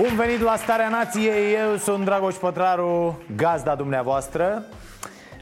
[0.00, 4.62] Bun venit la Starea Nației, eu sunt Dragoș Pătraru, gazda dumneavoastră.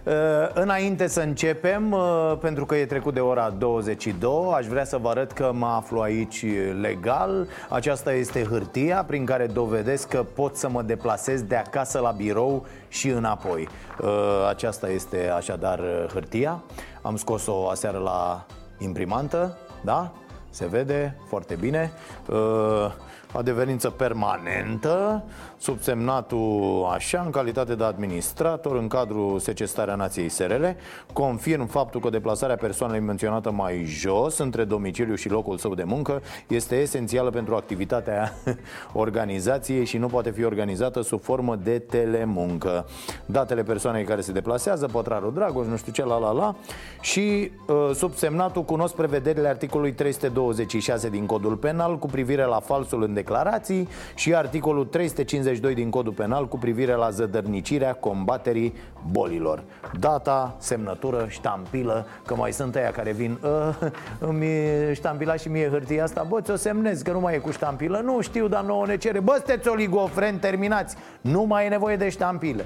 [0.05, 0.13] Uh,
[0.55, 5.09] Înainte să începem, uh, pentru că e trecut de ora 22 Aș vrea să vă
[5.09, 6.45] arăt că mă aflu aici
[6.81, 7.49] legal.
[7.69, 12.67] Aceasta este hârtia prin care dovedesc că pot să mă deplasez de acasă la birou
[12.89, 13.69] și înapoi.
[14.01, 14.09] Uh,
[14.49, 15.81] Aceasta este așadar
[16.13, 16.63] hârtia.
[17.03, 18.47] Am scos-o aseară la
[18.79, 20.13] imprimantă, da?
[20.51, 21.93] Se vede foarte bine.
[22.29, 22.37] Uh,
[23.33, 25.25] Adeverință permanentă
[25.61, 30.65] Subsemnatul așa în calitate de administrator În cadrul secestarea Nației SRL
[31.13, 36.23] Confirm faptul că deplasarea persoanei menționată mai jos Între domiciliu și locul său de muncă
[36.49, 38.33] Este esențială pentru activitatea
[38.93, 42.87] organizației Și nu poate fi organizată sub formă de telemuncă.
[43.27, 46.57] Datele persoanei care se deplasează Pătrarul Dragoș, nu știu ce, la la la.
[47.01, 53.15] Și uh, subsemnatul cunosc prevederile articolului 326 din codul penal Cu privire la falsul în
[53.15, 54.85] declarații Și articolul
[55.49, 58.75] 352 din codul penal Cu privire la zădărnicirea combaterii
[59.11, 59.63] bolilor.
[59.99, 64.47] Data, semnătură, ștampilă Că mai sunt aia care vin "Uh, Îmi
[64.93, 66.27] ștampila și mie hârtia asta.
[66.29, 68.01] Bă, ți-o semnez că nu mai e cu ștampilă?
[68.05, 69.21] Nu știu, dar nouă ne cere.
[69.21, 70.97] Bă, sunteți oligofreni, terminați.
[71.21, 72.65] Nu mai e nevoie de ștampile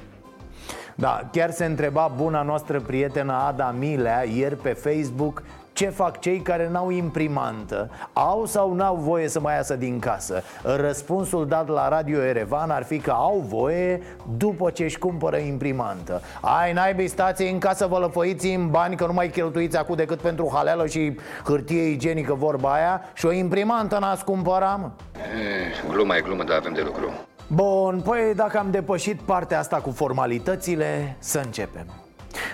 [0.94, 5.42] da, chiar se întreba buna noastră prietenă Ada Milea ieri pe Facebook
[5.72, 7.90] ce fac cei care n-au imprimantă?
[8.12, 10.42] Au sau n-au voie să mai iasă din casă?
[10.62, 14.02] Răspunsul dat la Radio Erevan ar fi că au voie
[14.36, 19.06] după ce își cumpără imprimantă Ai, naibii, stați în casă, vă lăfăiți în bani că
[19.06, 23.98] nu mai cheltuiți acum decât pentru haleală și hârtie igienică vorba aia Și o imprimantă
[23.98, 24.90] n-ați cumpăra, mă?
[25.16, 27.10] E, gluma e glumă, dar avem de lucru.
[27.46, 31.86] Bun, păi dacă am depășit partea asta cu formalitățile, să începem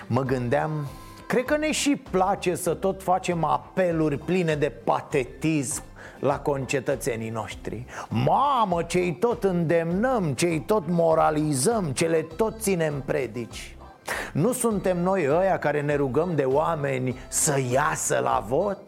[0.07, 0.71] Mă gândeam,
[1.29, 5.83] cred că ne și place să tot facem apeluri pline de patetism
[6.19, 13.75] la concetățenii noștri Mamă, ce-i tot îndemnăm, ce-i tot moralizăm, ce le tot ținem predici
[14.33, 18.79] Nu suntem noi ăia care ne rugăm de oameni să iasă la vot?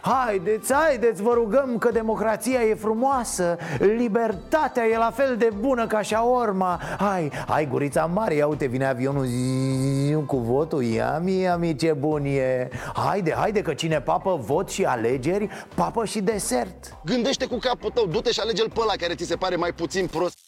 [0.00, 6.02] Haideți, haideți, vă rugăm că democrația e frumoasă Libertatea e la fel de bună ca
[6.02, 11.56] șaorma Hai, hai gurița mare, ia uite, vine avionul zi, cu votul Ia mi, ia
[11.56, 16.96] mi, ce bun e Haide, haide, că cine papă vot și alegeri Papă și desert
[17.04, 20.06] Gândește cu capul tău, du-te și alege-l pe ăla care ți se pare mai puțin
[20.06, 20.38] prost.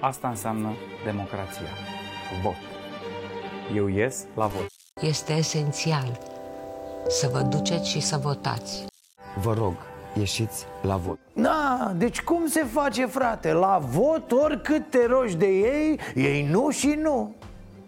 [0.00, 1.66] Asta înseamnă democrația.
[2.42, 2.54] Vot.
[3.76, 4.66] Eu ies la vot.
[5.00, 6.18] Este esențial
[7.08, 8.89] să vă duceți și să votați.
[9.34, 9.74] Vă rog,
[10.18, 11.18] ieșiți la vot.
[11.32, 13.52] Na, deci cum se face, frate?
[13.52, 17.34] La vot, oricât te rogi de ei, ei nu și nu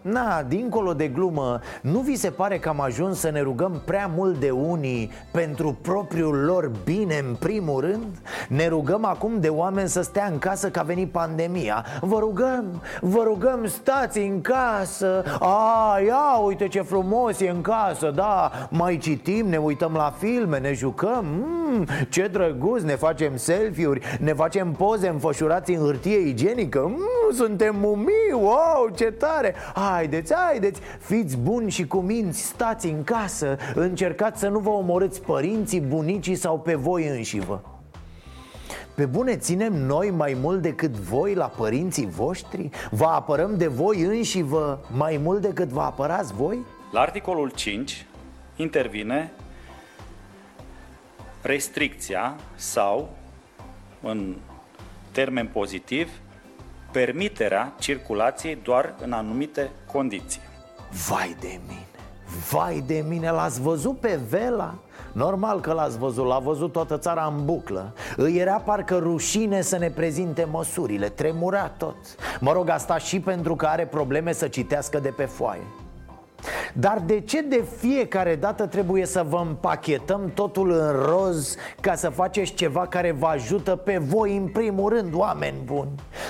[0.03, 4.11] Na, dincolo de glumă, nu vi se pare că am ajuns să ne rugăm prea
[4.15, 8.21] mult de unii pentru propriul lor bine în primul rând?
[8.47, 11.85] Ne rugăm acum de oameni să stea în casă că a venit pandemia.
[12.01, 15.23] Vă rugăm, vă rugăm, stați în casă.
[15.39, 18.51] A, ia uite ce frumos e în casă, da.
[18.69, 21.25] Mai citim, ne uităm la filme, ne jucăm.
[21.25, 26.79] Mm, Ce drăguț, ne facem selfie-uri Ne facem poze înfășurați în hârtie igienică.
[26.87, 29.55] Mm, Suntem mumii, wow, ce tare
[29.93, 35.21] Haideți, haideți, fiți buni și cu minți, stați în casă Încercați să nu vă omorâți
[35.21, 37.61] părinții, bunicii sau pe voi înșivă
[38.95, 42.69] pe bune, ținem noi mai mult decât voi la părinții voștri?
[42.91, 46.57] Vă apărăm de voi înși vă mai mult decât vă apărați voi?
[46.91, 48.05] La articolul 5
[48.55, 49.31] intervine
[51.41, 53.09] restricția sau,
[54.01, 54.35] în
[55.11, 56.09] termen pozitiv,
[56.93, 60.41] permiterea circulației doar în anumite condiții.
[61.07, 61.85] Vai de mine,
[62.51, 64.75] vai de mine, l-ați văzut pe Vela?
[65.11, 69.77] Normal că l-ați văzut, l-a văzut toată țara în buclă Îi era parcă rușine să
[69.77, 71.95] ne prezinte măsurile, tremura tot
[72.39, 75.63] Mă rog, asta și pentru că are probleme să citească de pe foaie
[76.73, 82.09] dar de ce de fiecare dată trebuie să vă împachetăm totul în roz Ca să
[82.09, 85.89] faceți ceva care vă ajută pe voi în primul rând, oameni buni?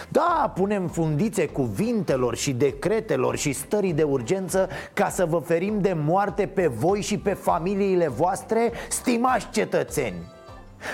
[0.10, 5.96] Da, punem fundițe cuvintelor și decretelor și stării de urgență Ca să vă ferim de
[6.06, 10.33] moarte pe voi și pe familiile voastre, stimați cetățeni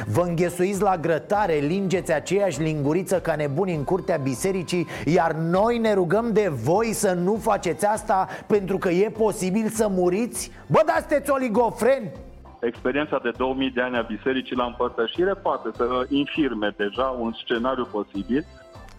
[0.05, 5.93] Vă înghesuiți la grătare, lingeți aceeași linguriță ca nebuni în curtea bisericii Iar noi ne
[5.93, 10.51] rugăm de voi să nu faceți asta pentru că e posibil să muriți?
[10.67, 12.11] Bă, dar sunteți oligofreni?
[12.61, 17.87] experiența de 2000 de ani a bisericii la împărtășire poate să infirme deja un scenariu
[17.91, 18.45] posibil.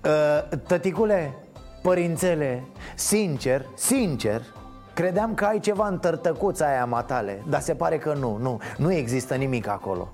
[0.04, 1.34] Uh, tăticule,
[1.82, 2.64] părințele,
[2.94, 4.43] sincer, sincer
[4.94, 8.93] Credeam că ai ceva în tărtăcuța aia matale Dar se pare că nu, nu, nu
[8.93, 10.12] există nimic acolo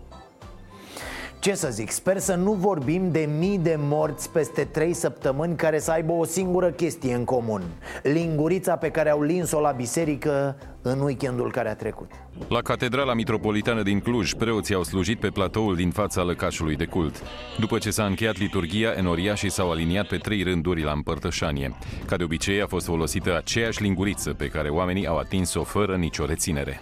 [1.46, 5.78] ce să zic, sper să nu vorbim de mii de morți peste trei săptămâni care
[5.78, 7.62] să aibă o singură chestie în comun
[8.02, 12.10] Lingurița pe care au lins-o la biserică în weekendul care a trecut
[12.48, 17.22] La Catedrala Mitropolitană din Cluj, preoții au slujit pe platoul din fața lăcașului de cult.
[17.58, 21.76] După ce s-a încheiat liturgia, enoriașii s-au aliniat pe trei rânduri la împărtășanie.
[22.06, 26.24] Ca de obicei a fost folosită aceeași linguriță pe care oamenii au atins-o fără nicio
[26.24, 26.80] reținere.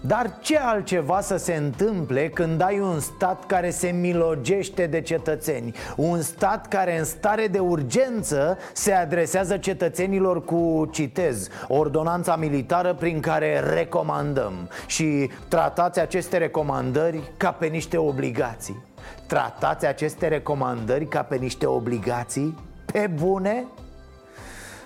[0.00, 5.74] Dar ce altceva să se întâmple când ai un stat care se milogește de cetățeni
[5.96, 13.20] Un stat care în stare de urgență se adresează cetățenilor cu, citez, ordonanța militară prin
[13.20, 18.86] care recomandăm Și tratați aceste recomandări ca pe niște obligații
[19.26, 22.58] Tratați aceste recomandări ca pe niște obligații?
[22.92, 23.64] Pe bune?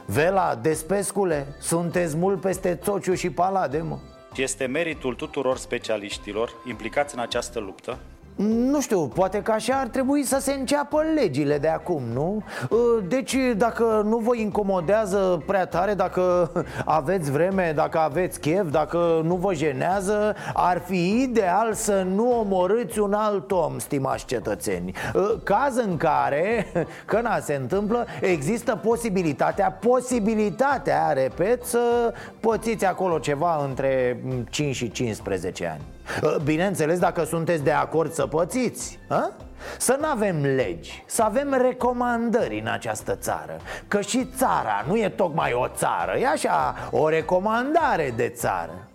[0.06, 3.98] Vela, Despescule, sunteți mult peste Țociu și Palade, mă
[4.36, 7.98] este meritul tuturor specialiștilor implicați în această luptă
[8.36, 12.42] nu știu, poate că așa ar trebui să se înceapă legile de acum, nu?
[12.70, 12.76] Ă,
[13.08, 16.52] deci dacă nu vă incomodează prea tare, dacă
[16.84, 22.98] aveți vreme, dacă aveți chef, dacă nu vă jenează Ar fi ideal să nu omorâți
[22.98, 26.66] un alt om, stimați cetățeni ă, Caz în care,
[27.06, 34.90] că na se întâmplă, există posibilitatea, posibilitatea, repet, să pățiți acolo ceva între 5 și
[34.90, 36.01] 15 ani Ă,
[36.44, 39.30] bineînțeles, dacă sunteți de acord să pățiți a?
[39.78, 43.56] Să nu avem legi, să avem recomandări în această țară.
[43.88, 48.88] Că și țara nu e tocmai o țară, e așa, o recomandare de țară.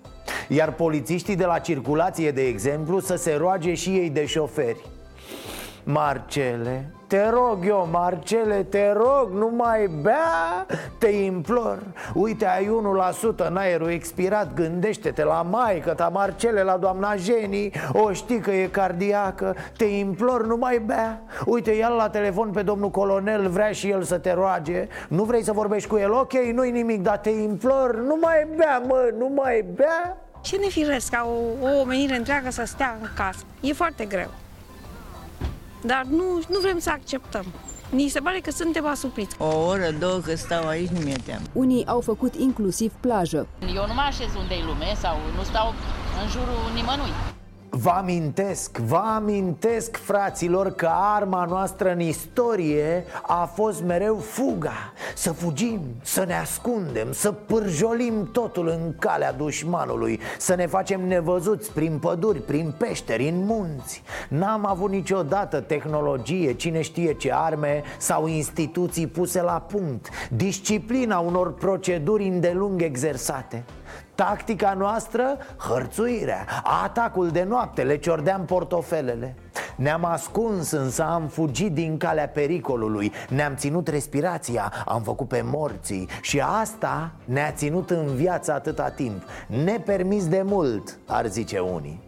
[0.47, 4.85] Iar polițiștii de la circulație, de exemplu, să se roage și ei de șoferi.
[5.83, 10.65] Marcele, te rog eu, Marcele, te rog, nu mai bea,
[10.97, 11.83] te implor.
[12.13, 12.69] Uite, ai
[13.33, 17.71] 1% în aerul expirat, gândește-te la maică ta, Marcele, la doamna Jenny.
[17.91, 21.21] O știi că e cardiacă, te implor, nu mai bea.
[21.45, 24.87] Uite, ia la telefon pe domnul colonel, vrea și el să te roage.
[25.07, 28.77] Nu vrei să vorbești cu el, ok, nu-i nimic, dar te implor, nu mai bea,
[28.87, 30.17] mă, nu mai bea.
[30.41, 34.29] Ce nefiresc ca o, o omenire întreagă să stea în casă, e foarte greu
[35.87, 37.45] dar nu, nu vrem să acceptăm.
[37.89, 39.35] Ni se pare că suntem asupriți.
[39.39, 41.45] O oră, două că stau aici, nu mi-e teamă.
[41.53, 43.47] Unii au făcut inclusiv plajă.
[43.75, 45.73] Eu nu mă așez unde e lume sau nu stau
[46.23, 47.36] în jurul nimănui.
[47.69, 54.93] Vă amintesc, vă amintesc, fraților, că arma noastră în istorie a fost mereu fuga.
[55.15, 61.71] Să fugim, să ne ascundem, să pârjolim totul în calea dușmanului Să ne facem nevăzuți
[61.71, 64.03] prin păduri, prin peșteri, în munți.
[64.29, 70.09] N-am avut niciodată tehnologie, cine știe ce arme sau instituții puse la punct.
[70.29, 73.63] Disciplina unor proceduri îndelung exersate
[74.17, 76.45] Tactica noastră, hărțuirea
[76.83, 79.35] Atacul de noapte, le ciordeam portofelele.
[79.75, 86.07] Ne-am ascuns însă, am fugit din calea pericolului Ne-am ținut respirația, am făcut pe morții
[86.21, 89.23] Și asta ne-a ținut în viață atâta timp.
[89.47, 92.01] Nepermis de mult, ar zice unii.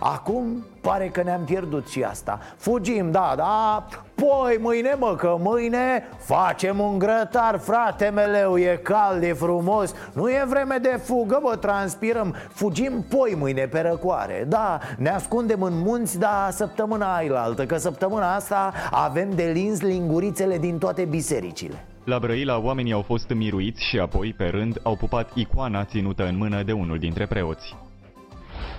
[0.00, 2.38] Acum pare că ne-am pierdut și asta.
[2.56, 3.86] Fugim, da, da
[4.16, 9.94] Poi mâine, mă, că mâine facem un grătar, frate meleu E cald, e frumos.
[10.12, 14.44] Nu e vreme de fugă, bă, transpirăm Fugim poi mâine pe răcoare.
[14.48, 20.58] Da, ne ascundem în munți, da, săptămâna ailaltă Că săptămâna asta avem de lins lingurițele
[20.58, 21.84] din toate bisericile.
[22.04, 26.36] La Brăila, oamenii au fost miruiți și apoi, pe rând, au pupat icoana ținută în
[26.36, 27.76] mână de unul dintre preoți.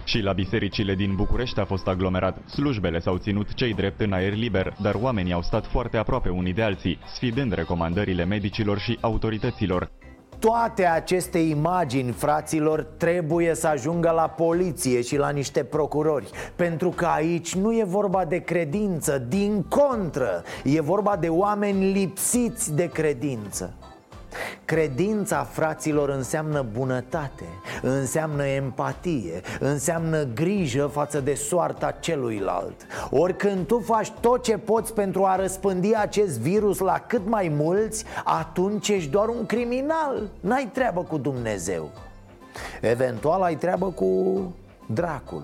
[0.08, 2.38] Și la bisericile din București a fost aglomerat.
[2.50, 6.54] Slujbele s-au ținut cei drept în aer liber, dar oamenii au stat foarte aproape unii
[6.54, 9.92] de alții, sfidând recomandările medicilor și autorităților.
[10.40, 17.06] Toate aceste imagini, fraților, trebuie să ajungă la poliție și la niște procurori Pentru că
[17.06, 23.74] aici nu e vorba de credință, din contră E vorba de oameni lipsiți de credință
[24.66, 27.44] Credința fraților înseamnă bunătate,
[27.82, 32.86] înseamnă empatie, înseamnă grijă față de soarta celuilalt.
[33.10, 37.52] Ori când tu faci tot ce poți pentru a răspândi acest virus la cât mai
[37.56, 41.90] mulți Atunci ești doar un criminal, n-ai treabă cu Dumnezeu.
[42.82, 44.42] Eventual ai treabă cu
[44.86, 45.44] dracul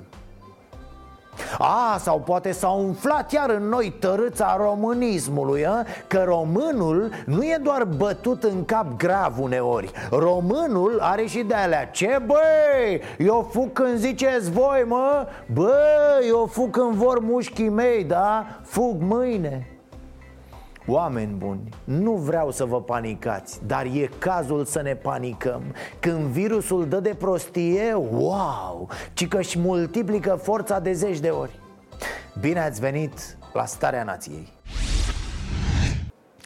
[1.58, 5.86] A, sau poate s-a umflat iar în noi tărâța românismului a?
[6.08, 9.92] Că românul nu e doar bătut în cap grav uneori.
[10.12, 15.28] Românul are și de alea Ce băi, eu fug când ziceți voi mă?
[15.54, 18.46] Băi, eu fug când vor mușchii mei, da?
[18.64, 19.73] Fug mâine
[20.88, 25.62] Oameni buni, nu vreau să vă panicați, dar e cazul să ne panicăm.
[26.00, 31.60] Când virusul dă de prostie, wow, ci că își multiplică forța de zeci de ori.
[32.40, 34.48] Bine ați venit la Starea Nației.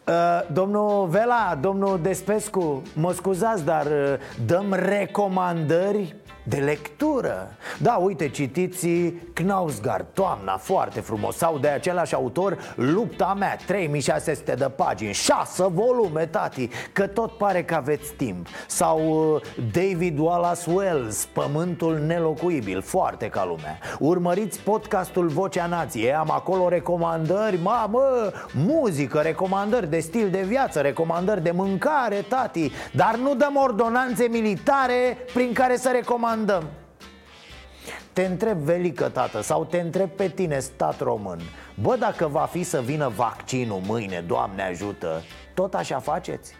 [0.07, 0.13] Uh,
[0.53, 4.13] domnul Vela, domnul Despescu, mă scuzați, dar uh,
[4.45, 6.15] dăm recomandări
[6.49, 7.51] de lectură.
[7.77, 8.87] Da, uite, citiți
[9.33, 16.25] Knausgard, Toamna, foarte frumos Sau de același autor, Lupta mea, 3600 de pagini 6 volume,
[16.25, 18.47] tati, că tot pare că aveți timp.
[18.67, 18.99] Sau
[19.33, 23.79] uh, David Wallace Wells, Pământul nelocuibil, foarte ca lumea.
[23.99, 28.31] Urmăriți podcastul Vocea Nației, am acolo recomandări, mamă,
[28.65, 35.17] muzică, recomandări de stil de viață, recomandări de mâncare, tati Dar nu dăm ordonanțe militare
[35.33, 36.63] prin care să recomandăm recomandăm.
[38.13, 41.39] Te întreb, velică tată, sau te întreb pe tine, stat român
[41.81, 45.21] Bă, dacă va fi să vină vaccinul mâine, Doamne ajută
[45.53, 46.53] Tot așa faceți?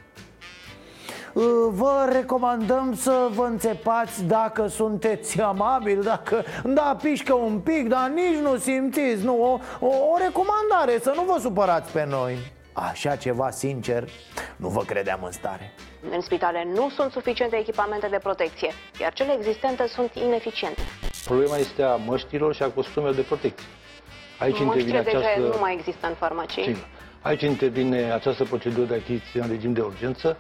[1.36, 8.10] Ă, vă recomandăm să vă înțepați dacă sunteți amabili Dacă, da, pișcă un pic, dar
[8.10, 12.38] nici nu simțiți Nu, o, o, o recomandare, să nu vă supărați pe noi.
[12.74, 14.10] Așa ceva, sincer,
[14.56, 15.74] nu vă credeam în stare
[16.12, 20.82] în spitale nu sunt suficiente echipamente de protecție, iar cele existente sunt ineficiente.
[21.26, 23.68] Problema este a măștilor și a costumelor de protecție.
[24.40, 25.18] Aici Măștile această...
[25.36, 26.64] deja nu mai există în farmacii.
[26.64, 26.76] Sim.
[27.22, 30.38] Aici intervine această procedură de achiziție în regim de urgență,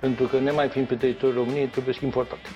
[0.00, 2.48] pentru că nemai fiind pe teritoriul României, trebuie importate.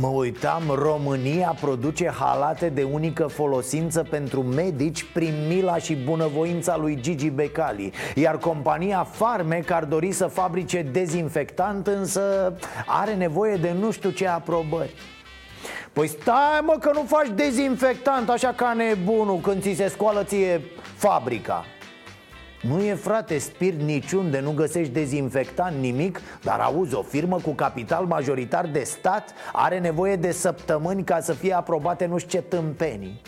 [0.00, 6.98] Mă uitam, România produce halate de unică folosință pentru medici prin mila și bunăvoința lui
[7.00, 12.54] Gigi Becali Iar compania Farmec ar dori să fabrice dezinfectant, însă
[12.86, 14.94] are nevoie de nu știu ce aprobări.
[15.92, 20.60] Păi stai mă că nu faci dezinfectant așa ca nebunul când ți se scoală ție
[20.96, 21.64] fabrica
[22.62, 27.50] nu e, frate, spirit niciun de nu găsești dezinfectant nimic Dar auzi, o firmă cu
[27.50, 32.44] capital majoritar de stat Are nevoie de săptămâni ca să fie aprobate nu știu ce
[32.44, 33.20] tâmpenii.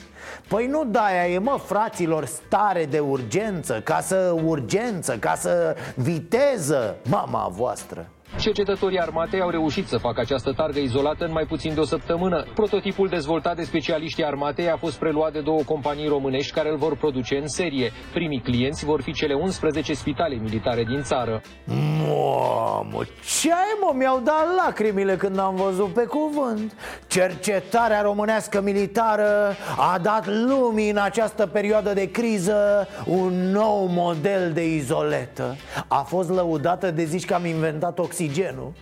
[0.49, 6.97] Păi nu de-aia e, mă, fraților, stare de urgență Ca să urgență, ca să viteză
[7.09, 11.81] Mama voastră Cercetătorii armatei au reușit să facă această targă izolată în mai puțin de
[11.81, 12.45] o săptămână.
[12.55, 16.97] Prototipul dezvoltat de specialiștii armatei a fost preluat de două companii românești care îl vor
[16.97, 17.93] produce în serie.
[18.13, 21.41] Primii clienți vor fi cele 11 spitale militare din țară.
[21.65, 23.03] Mamă,
[23.41, 23.93] ce ai mă?
[23.97, 26.73] Mi-au dat lacrimile când am văzut pe cuvânt
[27.07, 34.75] Cercetarea românească militară a dat lumii în această perioadă de criză un nou model de
[34.75, 35.57] izoletă
[35.89, 38.73] A fost lăudată de zici că am inventat oxid oxigenul.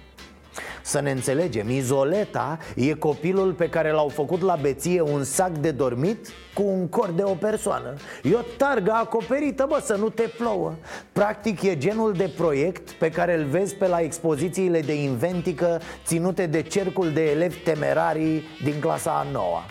[0.83, 5.71] Să ne înțelegem, izoleta e copilul pe care l-au făcut la beție un sac de
[5.71, 7.95] dormit cu un cor de o persoană.
[8.23, 10.75] E o targă acoperită, bă, să nu te plouă.
[11.13, 16.47] Practic e genul de proiect pe care îl vezi pe la expozițiile de inventică ținute
[16.47, 19.65] de cercul de elevi temerarii din clasa a noua.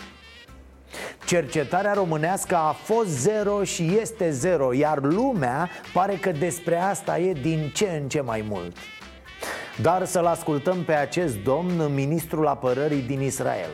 [1.25, 7.33] Cercetarea românească a fost zero și este zero Iar lumea pare că despre asta e
[7.33, 8.75] din ce în ce mai mult
[9.81, 13.69] Dar să-l ascultăm pe acest domn, ministrul apărării din Israel.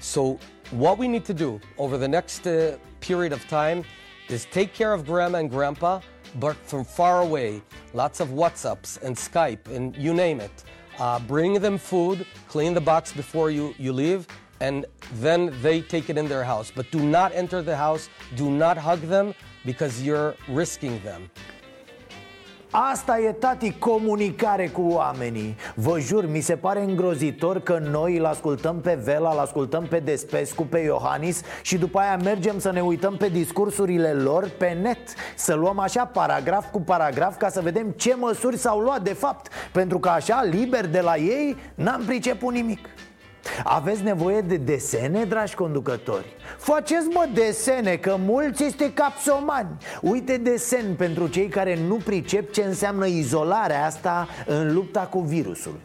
[0.00, 0.22] So,
[0.78, 2.52] what we need to do over the next uh,
[3.06, 3.82] period of time
[4.28, 6.00] is take care of grandma and grandpa,
[6.38, 7.62] but from far away.
[7.92, 10.64] Lots of WhatsApps and Skype and you name it.
[10.98, 14.26] Uh, bring them food, clean the box before you, you leave,
[14.60, 14.84] and
[15.22, 16.72] then they take it in their house.
[16.74, 19.34] But do not enter the house, do not hug them
[19.64, 21.30] because you're risking them.
[22.70, 25.56] Asta e, tati, comunicare cu oamenii.
[25.74, 29.98] Vă jur, mi se pare îngrozitor că noi îl ascultăm pe Vela, îl ascultăm pe
[29.98, 34.98] Despescu, pe Iohannis Și după aia mergem să ne uităm pe discursurile lor pe net.
[35.36, 39.52] Să luăm așa paragraf cu paragraf ca să vedem ce măsuri s-au luat de fapt.
[39.72, 42.88] Pentru că așa, liber de la ei, n-am priceput nimic
[43.64, 46.36] aveți nevoie de desene, dragi conducători?
[46.58, 52.62] Faceți, mă, desene, că mulți este capsomani Uite desen pentru cei care nu pricep ce
[52.62, 55.78] înseamnă izolarea asta în lupta cu virusul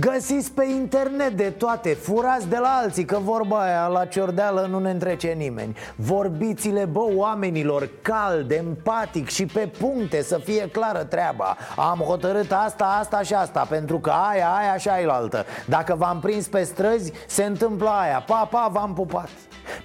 [0.00, 4.78] Găsiți pe internet de toate, furați de la alții Că vorba aia la ciordeală nu
[4.78, 5.76] ne întrece nimeni.
[5.96, 11.56] Vorbiți-le, bă, oamenilor, cald, empatic și pe puncte Să fie clară treaba.
[11.76, 16.20] Am hotărât asta, asta și asta Pentru că aia, aia și aia altă Dacă v-am
[16.20, 18.24] prins pe străzi, se întâmplă aia.
[18.26, 19.28] Pa, pa, v-am pupat.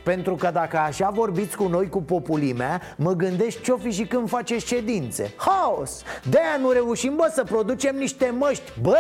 [0.04, 4.30] Pentru că dacă așa vorbiți cu noi cu populimea Mă gândesc ce-o fi și când
[4.30, 5.34] faceți ședințe.
[5.38, 6.02] Haos!
[6.30, 8.72] De-aia nu reușim, bă, să producem niște măști.
[8.82, 8.98] Bă,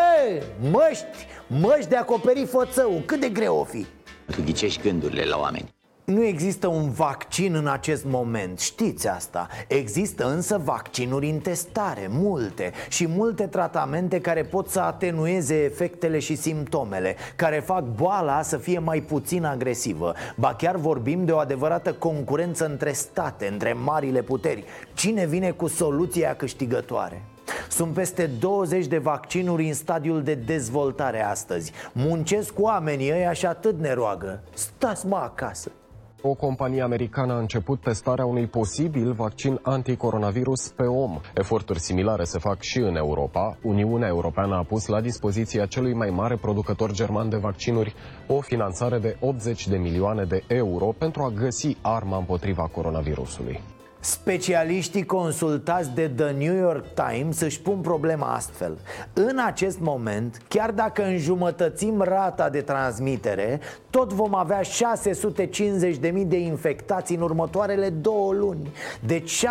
[0.72, 1.05] măști,
[1.48, 3.86] măști de acoperit fățău Cât de greu o fi?
[4.26, 5.74] Tu ghicești gândurile la oameni.
[6.06, 9.48] Nu există un vaccin în acest moment, știți asta.
[9.68, 16.36] Există însă vaccinuri în testare, multe Și multe tratamente care pot să atenueze efectele și
[16.36, 20.14] simptomele Care fac boala să fie mai puțin agresivă.
[20.36, 24.64] Ba chiar vorbim de o adevărată concurență între state, între marile puteri.
[24.94, 27.22] Cine vine cu soluția câștigătoare?
[27.70, 33.80] Sunt peste 20 de vaccinuri în stadiul de dezvoltare astăzi Muncesc oamenii ăia și atât
[33.80, 35.72] ne roagă Stați mă acasă
[36.28, 41.20] o companie americană a început testarea unui posibil vaccin anticoronavirus pe om.
[41.34, 43.58] Eforturi similare se fac și în Europa.
[43.62, 47.96] Uniunea Europeană a pus la dispoziția celui mai mare producător german de vaccinuri
[48.28, 53.75] o finanțare de 80 de milioane de euro pentru a găsi arma împotriva coronavirusului.
[54.06, 58.78] Specialiștii consultați de The New York Times își pun problema astfel.
[59.14, 63.60] În acest moment, chiar dacă înjumătățim rata de transmitere
[63.90, 64.68] Tot vom avea 650.000
[66.26, 68.72] de infectați în următoarele două luni.
[69.06, 69.46] Deci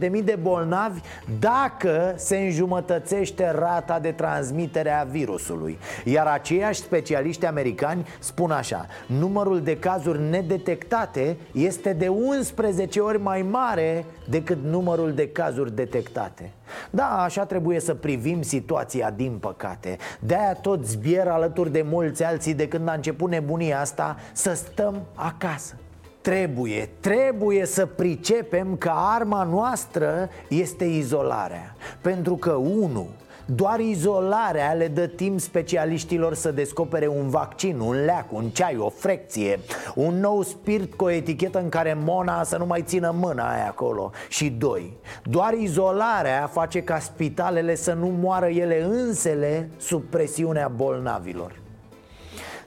[0.00, 1.00] 650.000 de bolnavi
[1.38, 5.78] dacă se înjumătățește rata de transmitere a virusului.
[6.04, 13.29] Iar aceiași specialiști americani spun așa Numărul de cazuri nedetectate este de 11 ori mai
[13.30, 16.50] mai mare decât numărul de cazuri detectate.
[16.90, 19.96] Da, așa trebuie să privim situația, din păcate.
[20.20, 25.02] De-aia tot zbier alături de mulți alții de când a început nebunia asta Să stăm
[25.14, 25.74] acasă.
[26.20, 31.74] Trebuie, trebuie să pricepem că arma noastră este izolarea.
[32.00, 33.06] Pentru că, unu,
[33.54, 38.88] doar izolarea le dă timp specialiștilor să descopere un vaccin, un leac, un ceai, o
[38.88, 39.60] frecție
[39.94, 43.66] Un nou spirit cu o etichetă în care Mona să nu mai țină mâna aia
[43.66, 44.10] acolo.
[44.28, 51.52] Și doi, doar izolarea face ca spitalele să nu moară ele însele sub presiunea bolnavilor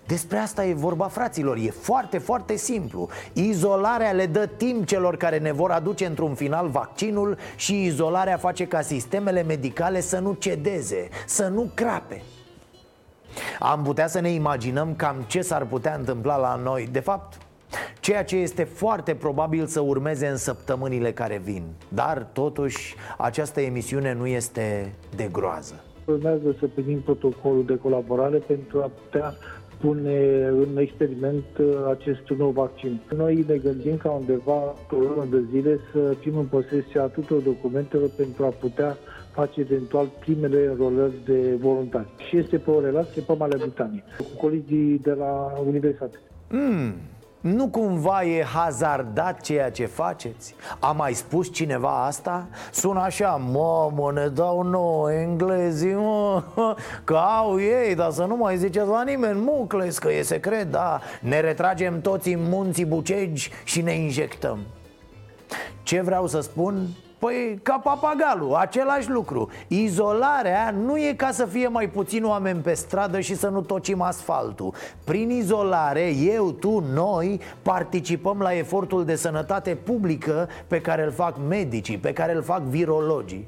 [0.08, 3.10] despre asta e vorba, fraților, e foarte, foarte simplu.
[3.34, 8.68] Izolarea le dă timp celor care ne vor aduce într-un final vaccinul Și izolarea face
[8.68, 12.22] ca sistemele medicale să nu cedeze, să nu crape.
[13.60, 16.88] Am putea să ne imaginăm cam ce s-ar putea întâmpla la noi.
[16.92, 17.38] De fapt,
[18.00, 21.64] Ceea ce este foarte probabil să urmeze în săptămânile care vin.
[21.88, 25.84] Dar, totuși, această emisiune nu este de groază.
[26.06, 29.34] Urmează să primim protocolul de colaborare pentru a putea
[29.84, 33.02] pune în experiment uh, acest nou vaccin.
[33.16, 34.60] Noi ne gândim ca undeva
[34.92, 38.98] o lună de zile să fim în posesia tuturor documentelor pentru a putea
[39.32, 42.08] face eventual primele înrolări de voluntari.
[42.28, 46.18] Și este pe o relație pe Marea Britanie, cu colegii de la universitate.
[46.50, 46.94] Mm.
[47.44, 50.56] Nu cumva e hazardat ceea ce faceți?
[50.80, 52.48] A mai spus cineva asta?
[52.72, 56.44] Sună așa, mă, ne dau nouă englezii, mă
[57.04, 61.02] Că au ei, dar să nu mai ziceți la nimeni Mucles, că e secret, da
[61.20, 64.60] Ne retragem toți în munții bucegi și ne injectăm
[65.84, 66.88] Ce vreau să spun?
[67.24, 69.50] Păi ca papagalul, același lucru.
[69.68, 74.02] Izolarea nu e ca să fie mai puțin oameni pe stradă și să nu tocim
[74.02, 74.74] asfaltul.
[75.04, 81.36] Prin izolare, eu, tu, noi participăm la efortul de sănătate publică pe care îl fac
[81.48, 83.48] medicii, pe care îl fac virologii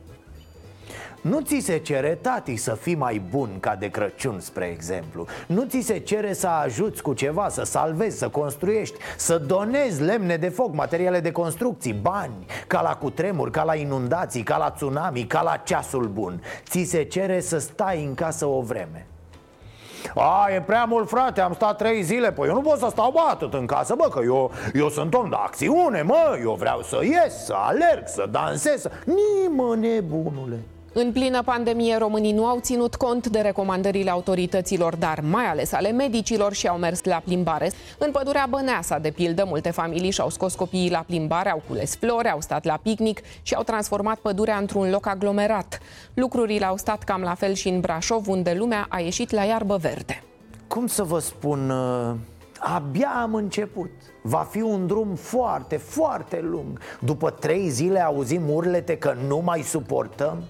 [1.25, 5.25] nu ți se cere, tati, să fii mai bun ca de Crăciun, spre exemplu.
[5.47, 10.37] Nu ți se cere să ajuți cu ceva, să salvezi, să construiești Să donezi lemne
[10.37, 15.23] de foc, materiale de construcții, bani Ca la cutremur, ca la inundații, ca la tsunami,
[15.23, 16.41] ca la ceasul bun.
[16.69, 19.07] Ți se cere să stai în casă o vreme.
[20.15, 22.31] A, e prea mult, frate, am stat trei zile.
[22.31, 25.13] Păi eu nu pot să stau bă, atât în casă, bă Că eu, eu sunt
[25.13, 28.81] om de acțiune, mă Eu vreau să ies, să alerg, să dansez.
[28.81, 28.91] Să...
[29.05, 30.59] Nimă, nebunule
[30.97, 35.91] în plină pandemie, românii nu au ținut cont de recomandările autorităților, dar mai ales ale
[35.91, 37.71] medicilor și au mers la plimbare.
[37.97, 42.29] În pădurea Băneasa, de pildă, multe familii și-au scos copiii la plimbare, au cules flori,
[42.29, 45.79] au stat la picnic și au transformat pădurea într-un loc aglomerat.
[46.13, 49.77] Lucrurile au stat cam la fel și în Brașov, unde lumea a ieșit la iarbă
[49.77, 50.23] verde.
[50.67, 51.69] Cum să vă spun...
[51.69, 52.15] Uh,
[52.59, 53.89] abia am început
[54.21, 59.61] Va fi un drum foarte, foarte lung După trei zile auzim urlete că nu mai
[59.61, 60.43] suportăm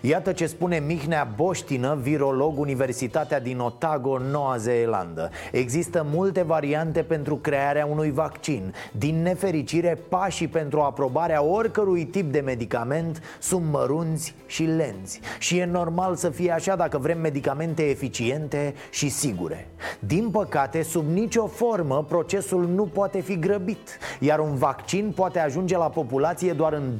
[0.00, 5.30] Iată ce spune Mihnea Boștină, virolog Universitatea din Otago, Noua Zeelandă.
[5.52, 8.74] Există multe variante pentru crearea unui vaccin.
[8.92, 15.20] Din nefericire, pașii pentru aprobarea oricărui tip de medicament sunt mărunți și lenți.
[15.38, 19.68] Și e normal să fie așa dacă vrem medicamente eficiente și sigure.
[19.98, 25.76] Din păcate, sub nicio formă, procesul nu poate fi grăbit Iar un vaccin poate ajunge
[25.76, 26.98] la populație doar în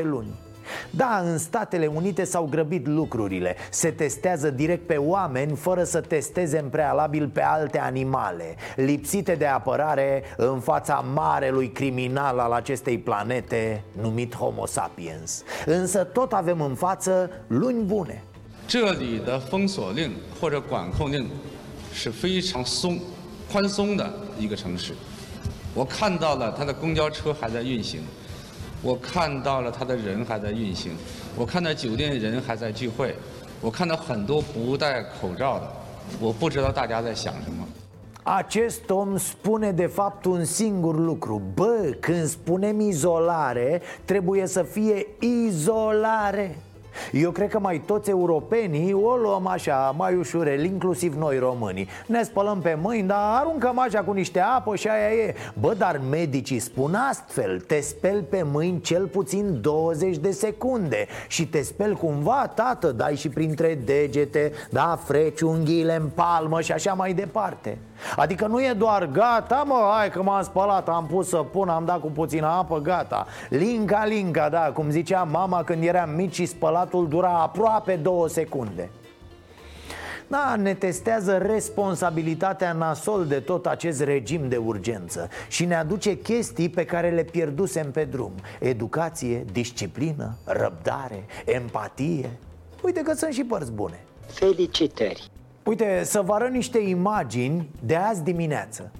[0.00, 0.28] 12-18 luni
[0.89, 6.59] da, în Statele Unite s-au grăbit lucrurile Se testează direct pe oameni fără să testeze
[6.59, 13.83] în prealabil pe alte animale Lipsite de apărare în fața marelui criminal al acestei planete
[14.01, 18.23] Numit Homo sapiens Însă tot avem în față luni bune
[18.69, 21.27] 这里的封锁令或者管控令
[21.91, 22.99] 是非常松、
[23.51, 24.93] 宽松的一个城市。
[25.73, 28.01] 我看到了它的公交车还在运行，
[28.84, 30.92] 我看到了他的人还在运行，
[31.34, 33.14] 我看到酒店人还在聚会，
[33.62, 35.66] 我看到很多不戴口罩的，
[36.20, 37.66] 我不知道大家在想什么。
[38.26, 46.58] Acest om spune de fapt un singur lucru Bă, când spunem izolare, trebuie să fie izolare
[47.12, 51.88] eu cred că mai toți europenii o luăm așa, mai ușurel, inclusiv noi românii.
[52.06, 55.34] Ne spălăm pe mâini, dar aruncăm așa cu niște apă și aia e.
[55.60, 61.48] Bă, dar medicii spun astfel Te speli pe mâini cel puțin 20 de secunde Și
[61.48, 66.92] te speli cumva, tată, dai și printre degete Da, freci unghiile în palmă și așa
[66.92, 67.78] mai departe
[68.16, 71.84] Adică nu e doar gata, mă, hai că m-am spălat, am pus să pun, am
[71.84, 73.26] dat cu puțină apă, gata.
[73.48, 78.90] Linca, linca, da, cum zicea mama când eram mici și spălatul dura aproape două secunde.
[80.26, 86.68] Da, ne testează responsabilitatea nasol de tot acest regim de urgență Și ne aduce chestii
[86.68, 88.32] pe care le pierdusem pe drum.
[88.60, 92.30] Educație, disciplină, răbdare, empatie.
[92.82, 94.04] Uite că sunt și părți bune.
[94.26, 95.30] Felicitări!
[95.64, 98.90] Uite, să vă arăt niște imagini de azi dimineață.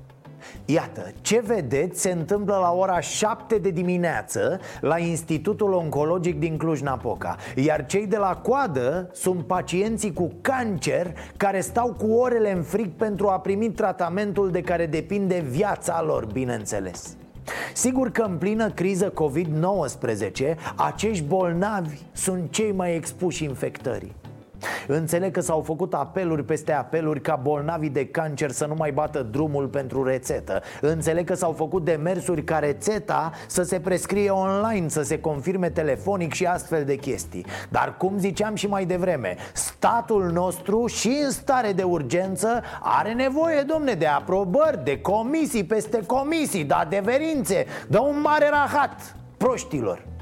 [0.65, 7.37] Iată, ce vedeți se întâmplă la ora 7 de dimineață la Institutul Oncologic din Cluj-Napoca.
[7.57, 12.91] Iar cei de la coadă sunt pacienții cu cancer care stau cu orele în frig
[12.91, 17.17] pentru a primi tratamentul de care depinde viața lor, bineînțeles.
[17.75, 24.15] Sigur că în plină criză COVID-19, acești bolnavi sunt cei mai expuși infectării
[24.87, 29.23] Înțeleg că s-au făcut apeluri peste apeluri ca bolnavii de cancer să nu mai bată
[29.23, 30.63] drumul pentru rețetă.
[30.81, 36.33] Înțeleg că s-au făcut demersuri ca rețeta să se prescrie online, să se confirme telefonic
[36.33, 37.47] și astfel de chestii.
[37.69, 43.63] Dar cum ziceam și mai devreme, statul nostru și în stare de urgență are nevoie,
[43.67, 50.14] domne, de aprobări, de comisii peste comisii, de adeverințe, de un mare rahat proștilor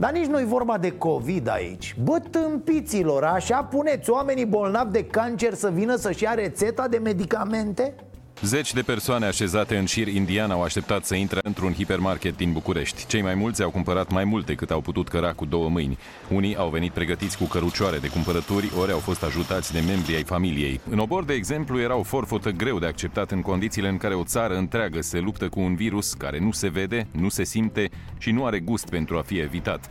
[0.00, 5.54] dar nici nu-i vorba de COVID aici Bă, tâmpiților, așa puneți oamenii bolnavi de cancer
[5.54, 7.94] să vină să-și ia rețeta de medicamente?
[8.42, 13.06] Zeci de persoane așezate în șir indian au așteptat să intre într-un hipermarket din București.
[13.06, 15.98] Cei mai mulți au cumpărat mai multe cât au putut căra cu două mâini.
[16.28, 20.22] Unii au venit pregătiți cu cărucioare de cumpărături, ori au fost ajutați de membrii ai
[20.22, 20.80] familiei.
[20.90, 24.24] În obor, de exemplu, era o forfotă greu de acceptat în condițiile în care o
[24.24, 28.30] țară întreagă se luptă cu un virus care nu se vede, nu se simte și
[28.30, 29.90] nu are gust pentru a fi evitat.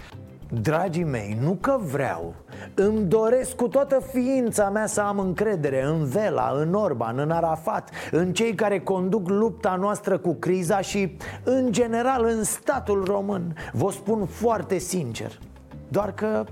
[0.52, 2.34] Dragii mei, nu că vreau.
[2.74, 7.90] Îmi doresc cu toată ființa mea să am încredere în Vela, în Orban, în Arafat
[8.12, 13.56] În cei care conduc lupta noastră cu criza și, în general, în statul român.
[13.72, 15.40] Vă spun foarte sincer
[15.88, 16.46] Doar că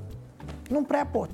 [0.70, 1.30] nu prea pot.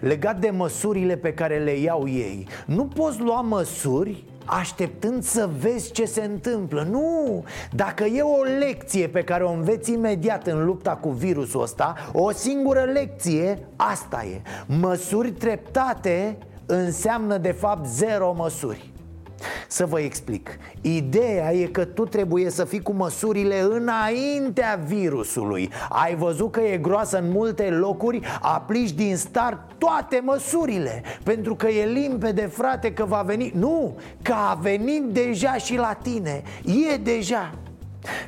[0.00, 5.92] Legat de măsurile pe care le iau ei Nu poți lua măsuri așteptând să vezi
[5.92, 6.86] ce se întâmplă.
[6.90, 11.94] Nu, dacă e o lecție pe care o înveți imediat în lupta cu virusul ăsta
[12.12, 14.40] O singură lecție, asta e.
[14.66, 18.92] Măsuri treptate înseamnă de fapt zero măsuri
[19.68, 20.58] să vă explic.
[20.80, 25.70] Ideea e că tu trebuie să fii cu măsurile înaintea virusului.
[25.88, 31.68] Ai văzut că e groasă în multe locuri Aplici din start toate măsurile Pentru că
[31.68, 33.52] e limpede, frate, că va veni.
[33.54, 36.42] Nu, că a venit deja și la tine.
[36.92, 37.54] E deja.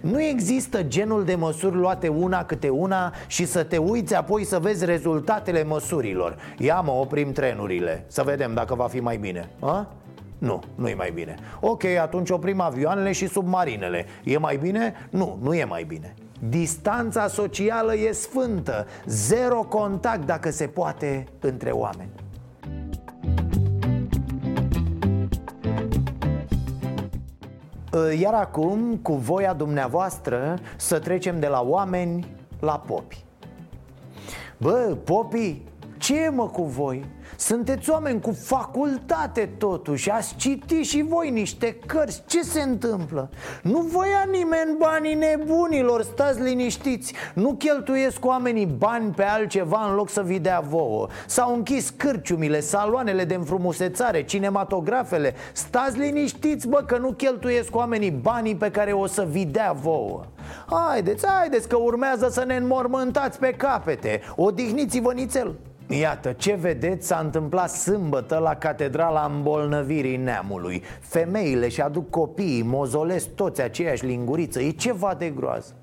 [0.00, 4.59] Nu există genul de măsuri luate una câte una și să te uiți apoi să
[4.59, 6.37] vezi rezultatele măsurilor.
[6.59, 9.88] Ia mă, oprim trenurile, să vedem dacă va fi mai bine a?
[10.38, 11.35] Nu, nu e mai bine.
[11.61, 14.07] Ok, atunci oprim avioanele și submarinele.
[14.25, 14.94] E mai bine?
[15.11, 16.14] Nu, nu e mai bine.
[16.49, 18.87] Distanța socială e sfântă.
[19.07, 22.11] Zero contact, dacă se poate, între oameni.
[28.18, 32.27] Iar acum, cu voia dumneavoastră, să trecem de la oameni
[32.61, 33.25] la Popi.
[34.59, 35.62] Bă, Popi,
[35.99, 37.05] ce e mă cu voi?
[37.37, 40.11] Sunteți oameni cu facultate totuși.
[40.11, 42.22] Ați citit și voi niște cărți.
[42.27, 43.31] Ce se întâmplă?
[43.62, 47.14] Nu voia nimeni banii nebunilor Stați liniștiți.
[47.35, 51.07] Nu cheltuiesc oamenii bani pe altceva În loc să vi dea vouă.
[51.27, 55.35] S-au închis cârciumile, saloanele de înfrumusețare Cinematografele.
[55.53, 60.25] Stați liniștiți bă că nu cheltuiesc oamenii banii Pe care o să vi dea vouă.
[60.66, 64.20] Haideți, haideți că urmează să ne înmormântați pe capete.
[64.37, 65.55] Odihniți-vă nițel
[65.88, 67.07] Iată, ce vedeți?
[67.07, 70.83] S-a întâmplat sâmbătă la Catedrala Îmbolnăvirii Neamului.
[71.01, 74.61] Femeile și aduc copiii, mozolesc toți aceeași linguriță.
[74.61, 75.75] E ceva de groază.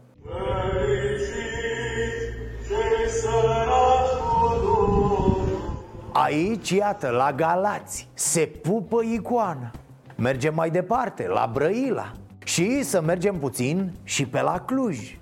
[6.14, 9.72] Aici, iată, la Galați, se pupă icoana.
[10.16, 12.12] Mergem mai departe, la Brăila.
[12.44, 15.18] Și să mergem puțin și pe la Cluj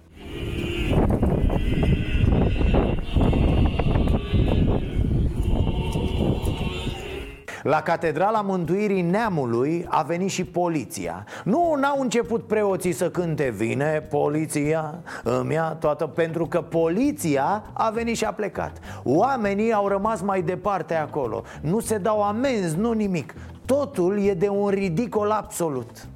[7.64, 11.26] La Catedrala Mântuirii Neamului a venit și poliția.
[11.44, 17.90] Nu n-au început preoții să cânte Vine poliția, îmi ia toată Pentru că poliția a
[17.90, 18.78] venit și a plecat.
[19.04, 21.44] Oamenii au rămas mai departe acolo.
[21.62, 23.34] Nu se dau amenzi, nu nimic.
[23.66, 26.08] Totul e de un ridicol absolut.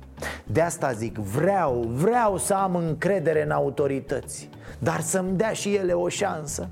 [0.44, 5.94] De asta zic, vreau, vreau să am încredere în autorități Dar să-mi dea și ele
[5.94, 6.70] o șansă.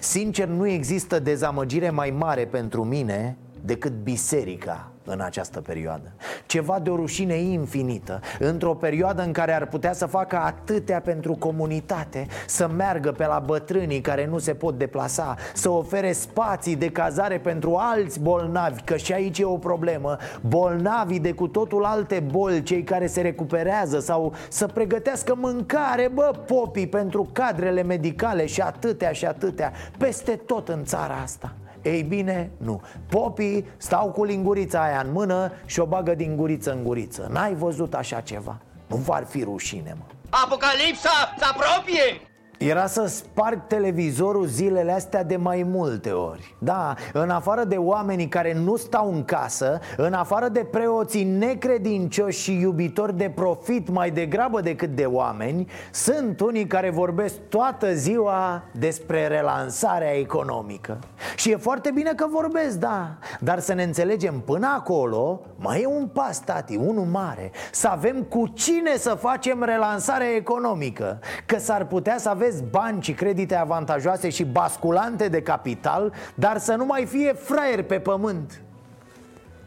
[0.00, 6.12] Sincer, nu există dezamăgire mai mare pentru mine decât biserica în această perioadă.
[6.46, 11.34] Ceva de o rușine infinită Într-o perioadă în care ar putea să facă atâtea pentru
[11.34, 16.90] comunitate Să meargă pe la bătrânii care nu se pot deplasa Să ofere spații de
[16.90, 20.16] cazare pentru alți bolnavi Că și aici e o problemă.
[20.40, 26.30] Bolnavii de cu totul alte boli Cei care se recuperează Sau să pregătească mâncare, bă,
[26.46, 32.50] popii Pentru cadrele medicale și atâtea și atâtea Peste tot în țara asta ei bine,
[32.56, 37.28] nu Popii stau cu lingurița aia în mână și o bagă din guriță în guriță
[37.32, 38.58] N-ai văzut așa ceva?
[38.86, 42.31] Nu v-ar fi rușine, mă Apocalipsa se apropie!
[42.68, 46.54] Era să sparg televizorul zilele astea de mai multe ori.
[46.58, 52.40] Da, în afară de oamenii care nu stau în casă În afară de preoții necredincioși
[52.40, 58.62] și iubitori de profit mai degrabă decât de oameni Sunt unii care vorbesc toată ziua
[58.72, 60.98] despre relansarea economică.
[61.36, 63.16] Și e foarte bine că vorbesc, da.
[63.40, 67.50] Dar să ne înțelegem până acolo Mai e un pas, tati, unul mare.
[67.72, 71.18] Să avem cu cine să facem relansarea economică.
[71.46, 76.58] Că s-ar putea să aveți aveți bani și credite avantajoase și basculante de capital Dar
[76.58, 78.62] să nu mai fie fraier pe pământ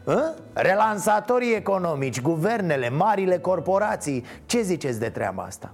[0.04, 0.34] Hă?
[0.52, 5.70] Relansatorii economici, guvernele, marile corporații Ce ziceți de treaba asta?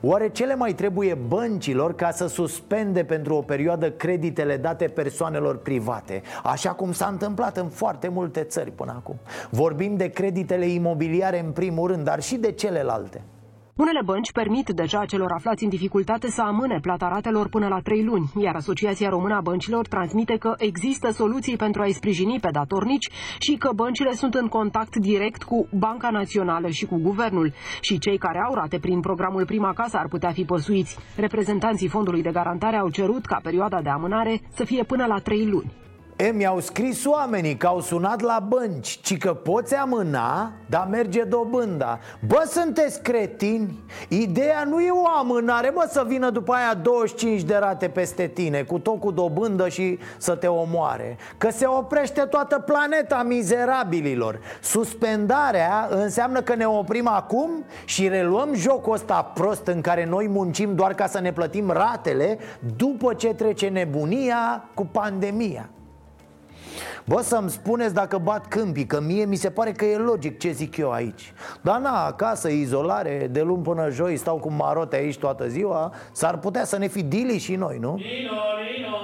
[0.00, 5.56] Oare ce le mai trebuie băncilor ca să suspende pentru o perioadă creditele date persoanelor
[5.56, 9.16] private Așa cum s-a întâmplat în foarte multe țări până acum
[9.50, 13.22] Vorbim de creditele imobiliare în primul rând, dar și de celelalte
[13.82, 18.04] unele bănci permit deja celor aflați în dificultate să amâne plata ratelor până la trei
[18.04, 23.08] luni, iar Asociația Română a Băncilor transmite că există soluții pentru a-i sprijini pe datornici
[23.38, 27.52] și că băncile sunt în contact direct cu Banca Națională și cu guvernul.
[27.80, 30.98] Și cei care au rate prin programul Prima Casă ar putea fi păsuiți.
[31.16, 35.46] Reprezentanții Fondului de Garantare au cerut ca perioada de amânare să fie până la trei
[35.46, 35.72] luni.
[36.20, 41.22] E, mi-au scris oamenii că au sunat la bănci Ci că poți amâna, dar merge
[41.22, 41.98] dobânda.
[42.26, 43.84] Bă, sunteți cretini?
[44.08, 48.62] Ideea nu e o amânare, mă, să vină după aia 25 de rate peste tine
[48.62, 51.16] Cu tot cu dobândă și să te omoare.
[51.36, 54.40] Că se oprește toată planeta mizerabililor.
[54.60, 60.74] Suspendarea înseamnă că ne oprim acum și reluăm jocul ăsta prost În care noi muncim
[60.74, 62.38] doar ca să ne plătim ratele
[62.76, 65.68] După ce trece nebunia cu pandemia
[67.04, 70.50] Bă, să-mi spuneți dacă bat câmpii Că mie mi se pare că e logic ce
[70.50, 75.18] zic eu aici Dar na, acasă, izolare De luni până joi stau cu marote aici
[75.18, 77.94] toată ziua S-ar putea să ne fi dili și noi, nu?
[77.94, 78.32] Lino,
[78.76, 78.96] Lino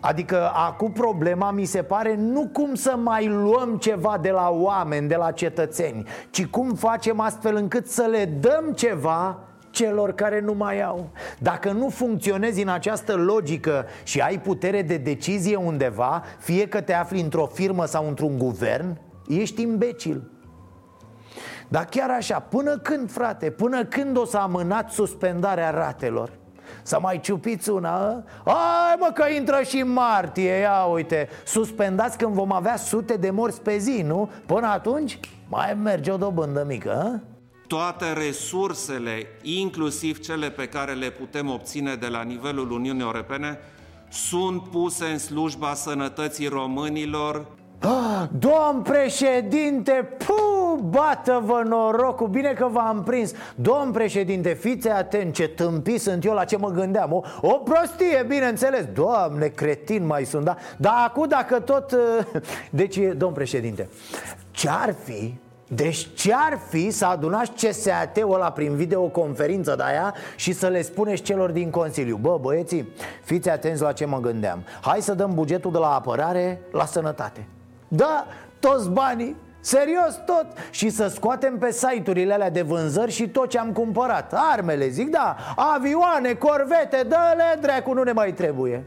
[0.00, 5.08] Adică acum problema mi se pare nu cum să mai luăm ceva de la oameni,
[5.08, 9.38] de la cetățeni Ci cum facem astfel încât să le dăm ceva
[9.74, 11.08] celor care nu mai au
[11.38, 16.92] Dacă nu funcționezi în această logică și ai putere de decizie undeva Fie că te
[16.92, 20.30] afli într-o firmă sau într-un guvern Ești imbecil
[21.68, 26.30] Dar chiar așa, până când, frate, până când o să amânați suspendarea ratelor?
[26.82, 28.24] Să mai ciupiți una ă?
[28.44, 33.60] Ai mă că intră și martie Ia uite Suspendați când vom avea sute de morți
[33.60, 34.30] pe zi, nu?
[34.46, 37.33] Până atunci mai merge o dobândă mică ă?
[37.74, 43.58] Toate resursele, inclusiv cele pe care le putem obține de la nivelul Uniunii Europene,
[44.08, 47.46] sunt puse în slujba sănătății românilor.
[47.78, 55.48] Ah, domn președinte, pu, bată-vă norocul, bine că v-am prins Domn președinte, fiți atent ce
[55.48, 60.44] tâmpi sunt eu la ce mă gândeam O, o prostie, bineînțeles Doamne, cretin mai sunt,
[60.44, 60.56] da?
[60.76, 61.92] Dar acum dacă tot...
[61.92, 63.88] uh, Deci, domn președinte,
[64.50, 65.34] ce-ar fi
[65.74, 71.22] deci ce-ar fi să adunați CSAT-ul ăla prin videoconferință de aia și să le spuneți
[71.22, 72.16] celor din Consiliu?
[72.16, 72.88] Bă, băieții,
[73.22, 74.64] fiți atenți la ce mă gândeam.
[74.80, 77.46] Hai să dăm bugetul de la apărare la sănătate.
[77.88, 78.26] Da,
[78.60, 83.58] toți banii Serios tot Și să scoatem pe site-urile alea de vânzări și tot ce
[83.58, 84.34] am cumpărat.
[84.52, 88.84] Armele, zic, da, avioane, corvete, dă-le, dracu, nu ne mai trebuie.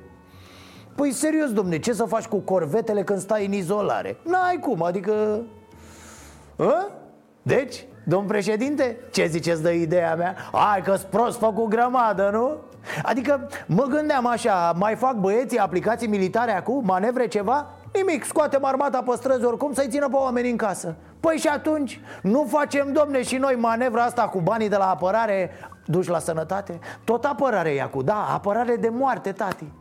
[0.95, 4.17] Păi serios, domne, ce să faci cu corvetele când stai în izolare?
[4.23, 5.41] N-ai cum, adică...
[6.57, 6.91] A?
[7.41, 10.35] Deci, domn președinte, ce ziceți de ideea mea?
[10.51, 12.57] Hai că-s prost făcut grămadă, nu?
[13.03, 17.67] Adică mă gândeam așa, mai fac băieții aplicații militare acum, manevre ceva?
[17.93, 22.01] Nimic, scoatem armata pe străzi oricum să-i țină pe oameni în casă Păi și atunci,
[22.21, 25.51] nu facem, domne, și noi manevra asta cu banii de la apărare
[25.85, 26.79] duși la sănătate?
[27.03, 29.71] Tot apărare e cu, da, apărare de moarte, tati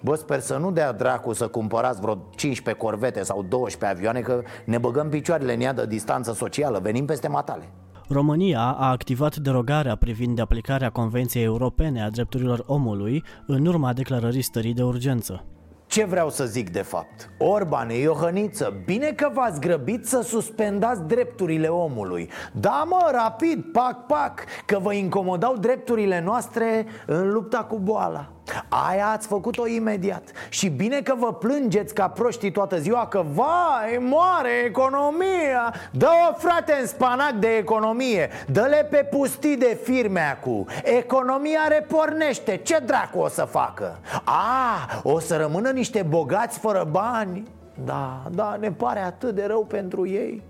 [0.00, 4.42] Bă, sper să nu dea dracu să cumpărați vreo 15 corvete sau 12 avioane Că
[4.64, 7.70] ne băgăm picioarele în ea de distanță socială, venim peste matale.
[8.08, 14.74] România a activat derogarea privind aplicarea Convenției Europene a Drepturilor Omului în urma declarării stării
[14.74, 15.44] de urgență.
[15.86, 17.30] Ce vreau să zic de fapt?
[17.38, 22.30] Orbane, Iohăniță, bine că v-ați grăbit să suspendați drepturile omului.
[22.52, 28.35] Da mă, rapid, pac, pac, că vă incomodau drepturile noastre în lupta cu boala
[28.68, 30.22] Aia ați făcut-o imediat.
[30.48, 35.74] Și bine că vă plângeți ca proștii toată ziua Că vai, moare economia.
[35.92, 38.28] Dă-o frate în spanac de economie.
[38.46, 42.56] Dă-le pe pustii de firme acu Economia repornește.
[42.56, 43.98] Ce dracu o să facă?
[44.24, 47.42] A, o să rămână niște bogați fără bani?
[47.84, 50.42] Da, da, ne pare atât de rău pentru ei.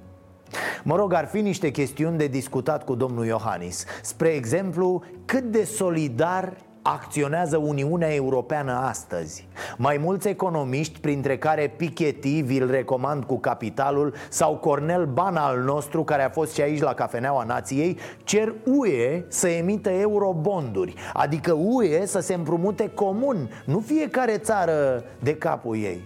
[0.83, 3.85] Mă rog, ar fi niște chestiuni de discutat cu domnul Iohannis.
[4.03, 6.53] Spre exemplu, cât de solidar
[6.87, 9.49] acționează Uniunea Europeană astăzi.
[9.77, 16.05] Mai mulți economiști, printre care Piketty, vi-l recomand cu capitalul Sau Cornel Ban al nostru,
[16.05, 22.07] care a fost și aici la Cafeneaua Nației Cer UE să emită eurobonduri Adică UE
[22.07, 26.03] să se împrumute comun, nu fiecare țară de capul ei.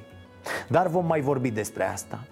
[0.68, 2.24] Dar vom mai vorbi despre asta.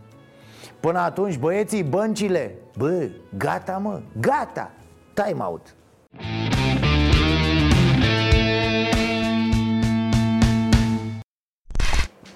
[0.81, 2.55] Până atunci, băieții, băncile!
[2.77, 4.71] Bă, gata mă, gata!
[5.15, 5.75] Time out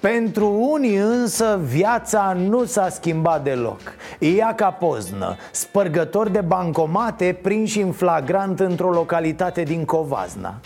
[0.03, 3.79] Pentru unii însă viața nu s-a schimbat deloc.
[4.19, 10.59] Ia ca poznă, spărgători de bancomate prinși în flagrant într-o localitate din Covazna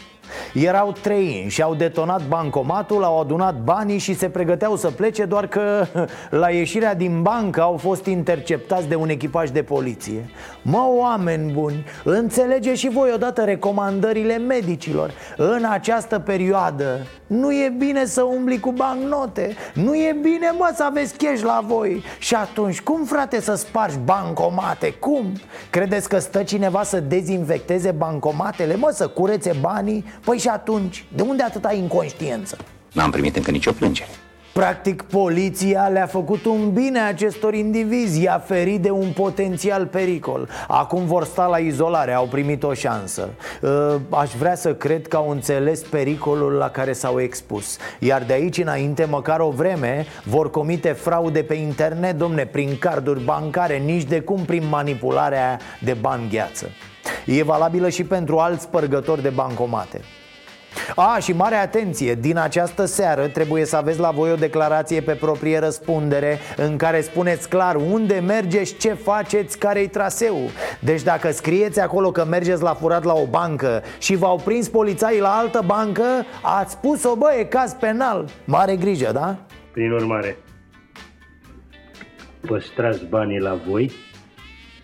[0.54, 5.48] erau trei și au detonat bancomatul, au adunat banii și se pregăteau să plece Doar
[5.48, 5.86] că
[6.30, 10.30] la ieșirea din bancă au fost interceptați de un echipaj de poliție
[10.62, 18.06] Mă, oameni buni, înțelege și voi odată recomandările medicilor În această perioadă nu e bine
[18.06, 22.82] să umbli cu bancnote Nu e bine, mă, să aveți cash la voi Și atunci,
[22.82, 24.94] cum, frate, să spargi bancomate?
[24.94, 25.32] Cum?
[25.70, 28.76] Credeți că stă cineva să dezinfecteze bancomatele?
[28.76, 30.06] Mă, să curețe banii?
[30.25, 32.58] Păi și atunci, de unde atâta inconștiență?
[32.91, 34.10] N-am primit încă nicio plângere.
[34.58, 41.06] Practic, poliția le-a făcut un bine acestor indivizi I-a ferit de un potențial pericol Acum
[41.06, 43.30] vor sta la izolare, au primit o șansă
[43.62, 48.34] Uh, Aș vrea să cred că au înțeles pericolul la care s-au expus Iar de
[48.34, 54.03] aici înainte, măcar o vreme, vor comite fraude pe internet, domne, prin carduri bancare Nici
[54.03, 56.69] de cum prin manipularea de bani gheață
[57.26, 60.02] E valabilă și pentru alți spărgători de bancomate
[60.96, 65.13] a, și mare atenție, din această seară trebuie să aveți la voi o declarație pe
[65.13, 71.80] proprie răspundere În care spuneți clar unde mergeți, ce faceți, care-i traseul Deci dacă scrieți
[71.80, 76.04] acolo că mergeți la furat la o bancă Și v-au prins polițaii la altă bancă
[76.41, 79.36] Ați spus-o, bă, e caz penal Mare grijă, da?
[79.72, 80.38] Prin urmare,
[82.48, 83.92] păstrați banii la voi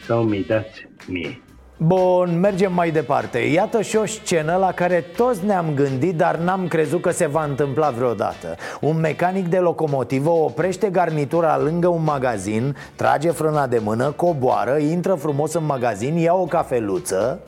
[0.06, 1.43] sau mi dați mie.
[1.86, 6.68] Bun, mergem mai departe Iată și o scenă la care toți ne-am gândit Dar n-am
[6.68, 12.76] crezut că se va întâmpla vreodată Un mecanic de locomotivă oprește garnitura lângă un magazin
[12.96, 17.40] Trage frâna de mână, coboară, intră frumos în magazin Ia o cafeluță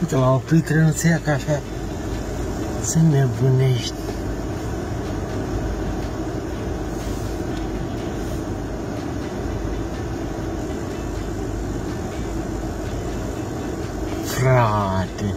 [0.00, 1.60] Uite, m-a oprit trenul să ia cafea.
[2.80, 3.94] Să nebunești.
[14.46, 15.34] frate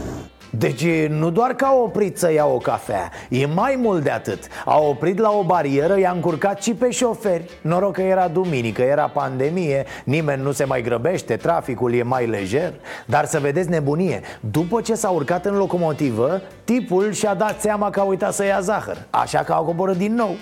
[0.50, 4.48] deci nu doar că a oprit să ia o cafea E mai mult de atât.
[4.66, 7.50] A oprit la o barieră, i-a încurcat și pe șoferi.
[7.62, 12.74] Noroc că era duminică, era pandemie Nimeni nu se mai grăbește, traficul e mai lejer.
[13.06, 18.00] Dar să vedeți nebunie După ce s-a urcat în locomotivă Tipul și-a dat seama că
[18.00, 18.98] a uitat să ia zahăr.
[19.10, 20.36] Așa că a coborât din nou.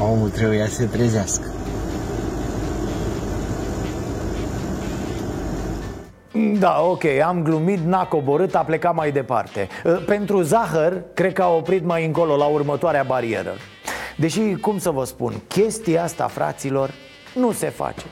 [0.00, 1.52] Omul trebuia să se trezească
[6.36, 9.68] Da, ok, am glumit, n-a coborât, a plecat mai departe.
[10.06, 13.52] Pentru zahăr, cred că a oprit mai încolo, la următoarea barieră.
[14.16, 16.90] Deși, cum să vă spun, chestia asta, fraților,
[17.34, 18.04] nu se face.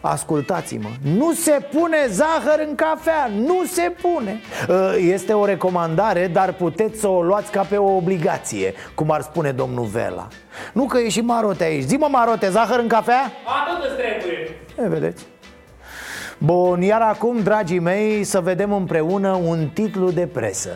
[0.00, 4.40] Ascultați-mă, nu se pune zahăr în cafea, nu se pune.
[4.98, 9.52] Este o recomandare, dar puteți să o luați ca pe o obligație Cum ar spune
[9.52, 10.28] domnul Vela.
[10.72, 11.84] Nu că e și Marote aici.
[11.84, 13.22] Zi mă Marote, zahăr în cafea?
[13.22, 14.56] Atât îți trebuie.
[14.84, 15.26] E, vedeți
[16.44, 20.70] Bun, iar acum, dragii mei, să vedem împreună un titlu de presă.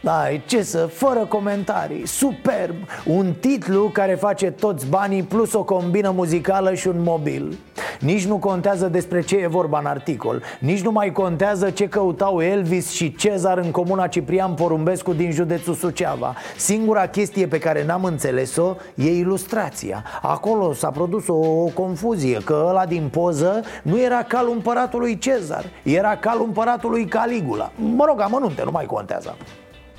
[0.00, 2.74] Da, ce să, fără comentarii, superb!
[3.06, 7.58] Un titlu care face toți banii plus o combină muzicală și un mobil
[8.00, 10.42] Nici nu contează despre ce e vorba în articol.
[10.60, 15.74] Nici nu mai contează ce căutau Elvis și Cezar în comuna Ciprian Porumbescu din județul
[15.74, 16.34] Suceava.
[16.56, 20.04] Singura chestie pe care n-am înțeles-o e ilustrația.
[20.22, 25.64] Acolo s-a produs o, o confuzie Că ăla din poză nu era calul împăratului Cezar
[25.82, 27.72] Era calul împăratului Caligula.
[27.74, 29.36] Mă rog, amănunte, nu mai contează.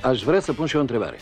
[0.02, 1.18] Aș vrea să pun și o întrebare.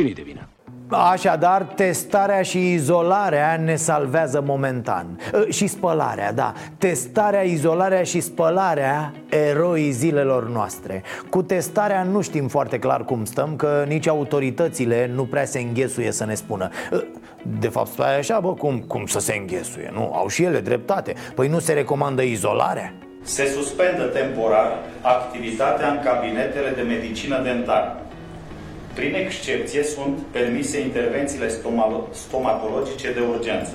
[0.00, 0.48] Cine-i de vină?
[0.88, 9.90] Așadar, testarea și izolarea ne salvează momentan Și spălarea, da Testarea, izolarea și spălarea Eroii
[9.90, 15.44] zilelor noastre Cu testarea nu știm foarte clar cum stăm Că nici autoritățile nu prea
[15.44, 16.70] se înghesuie să ne spună
[17.58, 20.12] de fapt, stai așa, bă, cum, cum să se înghesuie, nu?
[20.14, 22.92] Au și ele dreptate Păi nu se recomandă izolarea?
[23.22, 24.72] Se suspendă temporar
[25.02, 28.00] activitatea în cabinetele de medicină dentară.
[28.94, 31.48] Prin excepție sunt permise intervențiile
[32.10, 33.74] stomatologice de urgență.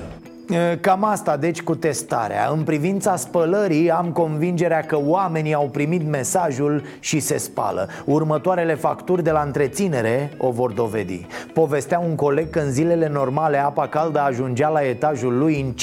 [0.80, 2.48] Cam asta, deci, cu testarea.
[2.52, 7.88] În privința spălării am convingerea că oamenii au primit mesajul și se spală.
[8.04, 11.26] Următoarele facturi de la întreținere o vor dovedi.
[11.52, 15.74] Povestea un coleg că în zilele normale apa caldă ajungea la etajul lui în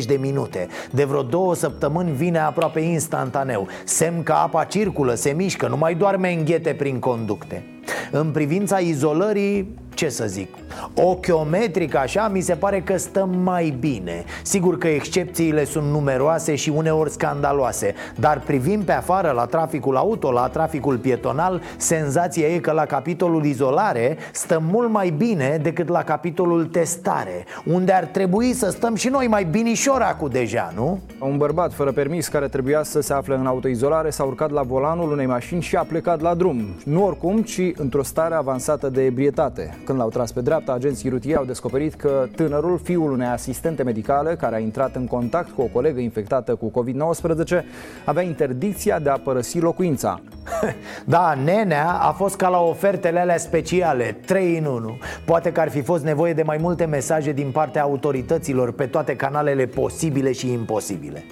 [0.00, 0.66] 15-20 de minute.
[0.90, 3.68] De vreo două săptămâni vine aproape instantaneu.
[3.84, 7.64] Semn că apa circulă, se mișcă, nu mai doarme înghete prin conducte
[8.10, 10.48] în privința izolării, ce să zic
[10.94, 14.24] Ochiometric așa, mi se pare că stăm mai bine.
[14.42, 20.32] Sigur că excepțiile sunt numeroase și uneori scandaloase Dar privind pe afară la traficul auto,
[20.32, 26.02] la traficul pietonal Senzația e că la capitolul izolare stăm mult mai bine decât la
[26.02, 31.00] capitolul testare Unde ar trebui să stăm și noi mai binișora cu deja, nu?
[31.20, 35.12] Un bărbat fără permis care trebuia să se afle în autoizolare s-a urcat la volanul
[35.12, 36.64] unei mașini și a plecat la drum.
[36.84, 39.78] Nu oricum, ci într-o stare avansată de ebrietate.
[39.84, 44.36] Când l-au tras pe dreapta, agenții rutieri au descoperit că tânărul, fiul unei asistente medicale
[44.36, 47.62] care a intrat în contact cu o colegă infectată cu COVID-19,
[48.04, 50.20] avea interdicția de a părăsi locuința.
[51.04, 55.70] Da, nenea a fost ca la ofertele alea speciale, 3 în 1 Poate că ar
[55.70, 60.52] fi fost nevoie de mai multe mesaje din partea autorităților pe toate canalele posibile și
[60.52, 61.24] imposibile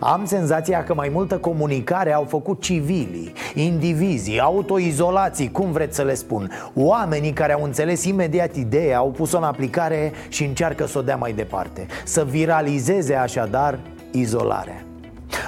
[0.00, 6.14] am senzația că mai multă comunicare au făcut civilii, indivizii, autoizolații, cum vreți să le
[6.14, 6.50] spun.
[6.74, 11.16] Oamenii care au înțeles imediat ideea, au pus-o în aplicare și încearcă să o dea
[11.16, 11.86] mai departe.
[12.04, 13.78] Să viralizeze așadar
[14.10, 14.84] izolarea.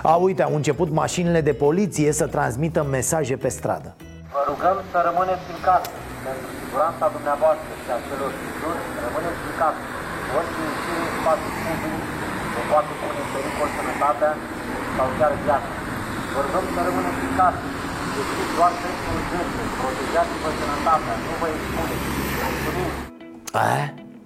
[0.02, 3.94] A, uite, au început mașinile de poliție să transmită mesaje pe stradă.
[4.34, 5.90] Vă rugăm să rămâneți în casă.
[6.26, 8.52] Pentru siguranța dumneavoastră și a celor din
[9.06, 9.82] rămâneți în casă.
[10.36, 12.04] Orice ieșire în spațiu public
[12.54, 13.15] vă poate pune
[13.56, 14.32] în pericol sănătatea
[14.96, 15.70] sau chiar viața.
[16.34, 17.60] Vă rugăm să rămâneți în casă,
[18.16, 22.06] ieșiți doar pentru urgențe, protejați-vă sănătatea, nu vă expuneți.
[22.44, 22.90] Mulțumim!
[23.52, 23.74] A?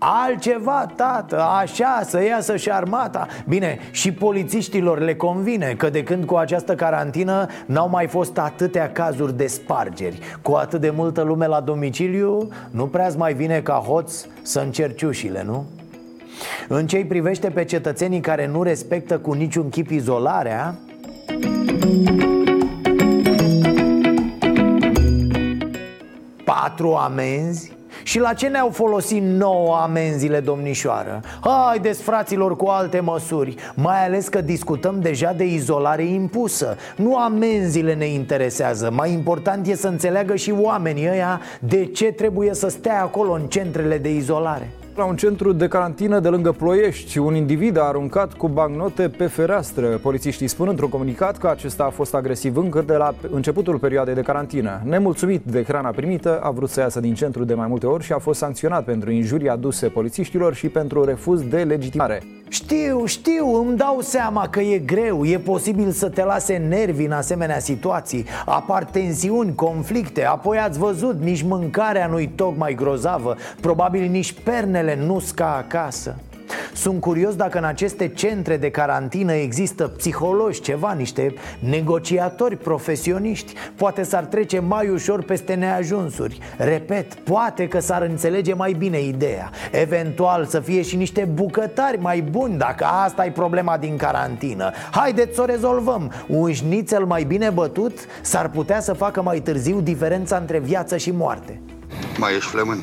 [0.03, 6.25] Altceva, tată, așa, să iasă și armata Bine, și polițiștilor le convine Că de când
[6.25, 11.47] cu această carantină N-au mai fost atâtea cazuri de spargeri Cu atât de multă lume
[11.47, 15.67] la domiciliu Nu prea mai vine ca hoț să încerci ușile, nu?
[16.69, 20.75] În ce privește pe cetățenii care nu respectă cu niciun chip izolarea
[26.45, 27.73] Patru amenzi?
[28.03, 31.21] Și la ce ne-au folosit nouă amenziile, domnișoară?
[31.41, 33.55] Haideți, fraților, cu alte măsuri.
[33.75, 36.77] Mai ales că discutăm deja de izolare impusă.
[36.97, 38.91] Nu amenziile ne interesează.
[38.91, 43.47] Mai important e să înțeleagă și oamenii ăia De ce trebuie să stea acolo în
[43.47, 44.71] centrele de izolare
[45.01, 49.27] la un centru de carantină de lângă Ploiești, un individ a aruncat cu bagnote pe
[49.27, 49.87] fereastră.
[49.87, 54.21] Polițiștii spun într-un comunicat că acesta a fost agresiv încă de la începutul perioadei de
[54.21, 54.81] carantină.
[54.85, 58.13] Nemulțumit de hrana primită, a vrut să iasă din centru de mai multe ori și
[58.13, 62.23] a fost sancționat pentru injurii aduse polițiștilor și pentru refuz de legitimare.
[62.53, 65.25] Știu, știu, îmi dau seama că e greu.
[65.27, 68.25] E posibil să te lase nervi în asemenea situații.
[68.47, 70.25] Apar tensiuni, conflicte.
[70.25, 73.37] Apoi ați văzut, nici mâncarea nu-i tocmai grozavă.
[73.61, 76.17] Probabil nici pernele nu ca acasă
[76.75, 83.55] sunt curios dacă în aceste centre de carantină există psihologi, ceva, niște negociatori profesioniști.
[83.77, 86.39] Poate s-ar trece mai ușor peste neajunsuri.
[86.57, 89.51] Repet, poate că s-ar înțelege mai bine ideea.
[89.71, 94.71] Eventual să fie și niște bucătari mai buni dacă asta e problema din carantină.
[94.91, 96.13] Haideți să o rezolvăm.
[96.27, 101.11] Un șnițel mai bine bătut s-ar putea să facă mai târziu diferența între viață și
[101.11, 101.61] moarte.
[102.19, 102.83] Mai ești flământ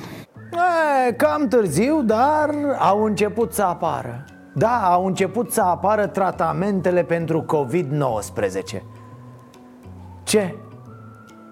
[0.52, 7.46] E, cam târziu, dar au început să apară Da, au început să apară tratamentele pentru
[7.46, 8.82] COVID-19
[10.24, 10.56] Ce?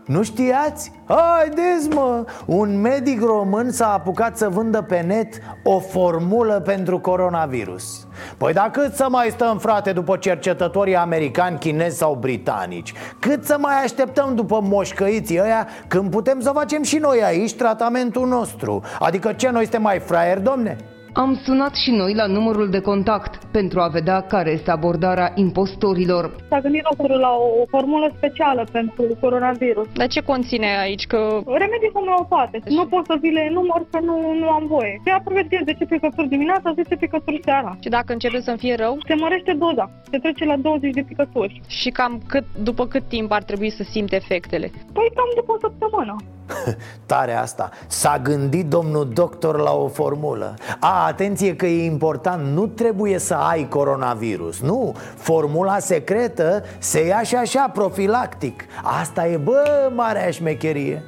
[0.05, 0.91] Nu știați?
[1.05, 2.25] Haideți mă!
[2.45, 5.33] Un medic român s-a apucat să vândă pe net
[5.63, 11.97] o formulă pentru coronavirus Păi da cât să mai stăm, frate, după cercetătorii americani, chinezi
[11.97, 12.93] sau britanici?
[13.19, 18.27] Cât să mai așteptăm după moșcăiții ăia când putem să facem și noi aici tratamentul
[18.27, 18.83] nostru?
[18.99, 20.77] Adică ce, noi suntem mai fraieri, domne?
[21.23, 26.35] Am sunat și noi la numărul de contact pentru a vedea care este abordarea impostorilor.
[26.49, 29.87] S-a gândit doctorul la o formulă specială pentru coronavirus.
[29.93, 31.05] Dar ce conține aici?
[31.07, 31.17] Că...
[31.45, 32.61] Remedii homeopate.
[32.65, 35.01] Nu pot să vi le număr că nu, nu am voie.
[35.03, 37.77] Se prevede 10 picături dimineața, 10 picături seara.
[37.79, 38.97] Și dacă începe să fie rău?
[39.07, 39.91] Se mărește doza.
[40.11, 41.61] Se trece la 20 de picături.
[41.67, 44.67] Și cam cât, după cât timp ar trebui să simte efectele?
[44.93, 46.15] Păi cam după o săptămână.
[47.05, 52.67] Tare asta S-a gândit domnul doctor la o formulă A, atenție că e important Nu
[52.67, 58.63] trebuie să ai coronavirus Nu, formula secretă se ia și așa profilactic.
[58.83, 61.03] Asta e, bă, marea șmecherie.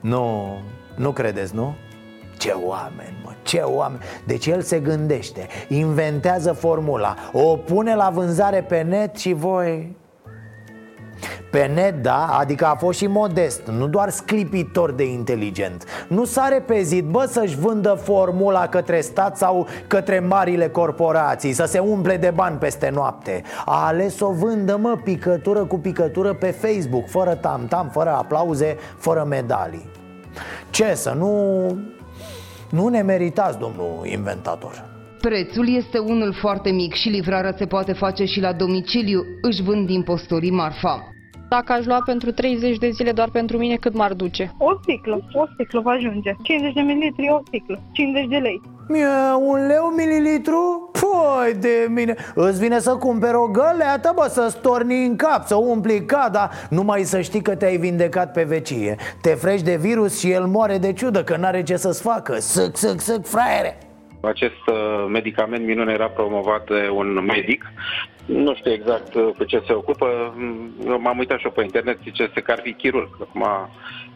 [0.00, 0.58] Nu,
[0.96, 1.74] nu credeți, nu?
[2.38, 4.02] Ce oameni, mă, ce oameni.
[4.26, 9.96] Deci el se gândește, inventează formula O pune la vânzare pe net și voi
[11.50, 15.84] pe net, da, adică a fost și modest, nu doar sclipitor de inteligent.
[16.08, 21.78] Nu s-a repezit, bă, să-și vândă formula către stat sau către marile corporații Să se
[21.78, 23.42] umple de bani peste noapte.
[23.64, 28.76] A ales să o vândă, mă, picătură cu picătură pe Facebook Fără tam-tam, fără aplauze,
[28.96, 29.88] fără medalii.
[30.70, 31.64] Ce să nu...
[32.70, 34.84] Nu ne meritați, domnul inventator.
[35.20, 39.90] Prețul este unul foarte mic și livrarea se poate face și la domiciliu, își vând
[39.90, 41.17] impostorii marfa.
[41.48, 44.54] Dacă aș lua pentru 30 de zile doar pentru mine, cât m-ar duce?
[44.58, 46.34] O sticlă, o sticlă va ajunge.
[46.42, 47.80] 50 de mililitri, o sticlă.
[47.92, 48.60] 50 de lei.
[48.88, 49.06] Mie,
[49.38, 50.90] un leu mililitru?
[50.92, 55.54] Păi de mine Îți vine să cumperi o găleată, bă, să storni în cap, să
[55.54, 60.30] umpli cada Numai să știi că te-ai vindecat pe vecie Te frești de virus și
[60.30, 63.78] el moare de ciudă că n-are ce să-ți facă Săc, săc, săc, fraiere
[64.20, 67.64] acest uh, medicament minune era promovat de un medic.
[68.28, 70.34] Nu știu exact uh, cu ce se ocupă.
[70.36, 73.08] Mm, m-am uitat și eu pe internet, zice că ar fi chirurg.
[73.20, 73.44] Acum,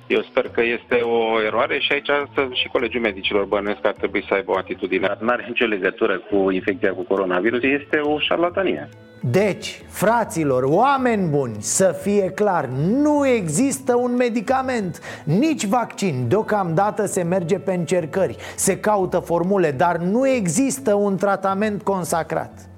[0.07, 2.11] eu sper că este o eroare și aici
[2.53, 5.17] și colegiul medicilor bănuiesc că ar trebui să aibă o atitudine.
[5.21, 8.89] Nu are nicio legătură cu infecția cu coronavirus, este o șarlatanie.
[9.25, 12.65] Deci, fraților, oameni buni, să fie clar,
[13.03, 19.97] nu există un medicament, nici vaccin Deocamdată se merge pe încercări, se caută formule, dar
[19.97, 22.72] nu există un tratament consacrat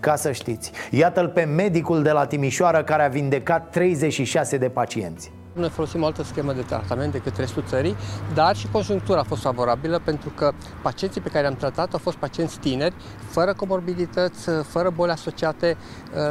[0.00, 5.32] ca să știți, iată-l pe medicul de la Timișoara care a vindecat 36 de pacienți
[5.52, 7.96] noi folosim o altă schemă de tratament decât restul țării,
[8.34, 10.52] dar și conjunctura a fost favorabilă pentru că
[10.82, 12.94] pacienții pe care am tratat au fost pacienți tineri,
[13.28, 15.76] fără comorbidități, fără boli asociate,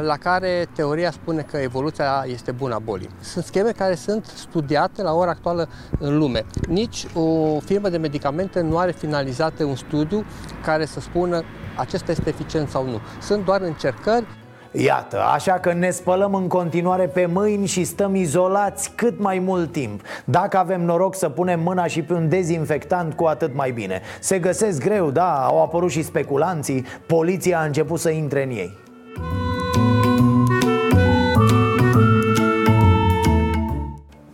[0.02, 3.08] la care teoria spune că evoluția este bună a bolii.
[3.20, 5.68] Sunt scheme care sunt studiate la ora actuală
[5.98, 6.44] în lume.
[6.68, 10.24] Nici o firmă de medicamente nu are finalizate un studiu
[10.64, 11.42] care să spună
[11.80, 13.00] acesta este eficient sau nu.
[13.20, 14.24] Sunt doar încercări.
[14.72, 19.72] Iată, așa că ne spălăm în continuare pe mâini și stăm izolați cât mai mult
[19.72, 20.00] timp.
[20.24, 24.00] Dacă avem noroc să punem mâna și pe un dezinfectant, cu atât mai bine.
[24.20, 26.86] Se găsesc greu, da, au apărut și speculanții.
[27.06, 28.78] Poliția a început să intre în ei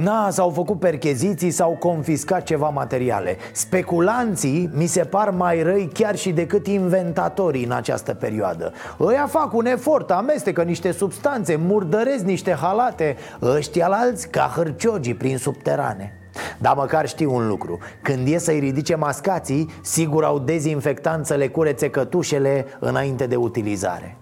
[0.07, 3.37] Na, s-au făcut percheziții, s-au confiscat ceva materiale.
[3.53, 8.73] Speculanții mi se par mai răi chiar și decât inventatorii în această perioadă.
[9.01, 15.15] Ăia fac un efort, amestecă niște substanțe, murdăresc niște halate Ăștia la alți ca hârciogii
[15.15, 16.13] prin subterane.
[16.59, 17.79] Dar măcar știu un lucru.
[18.03, 24.17] Când e să-i ridice mascații Sigur au dezinfectant să le curețe cătușele Înainte de utilizare.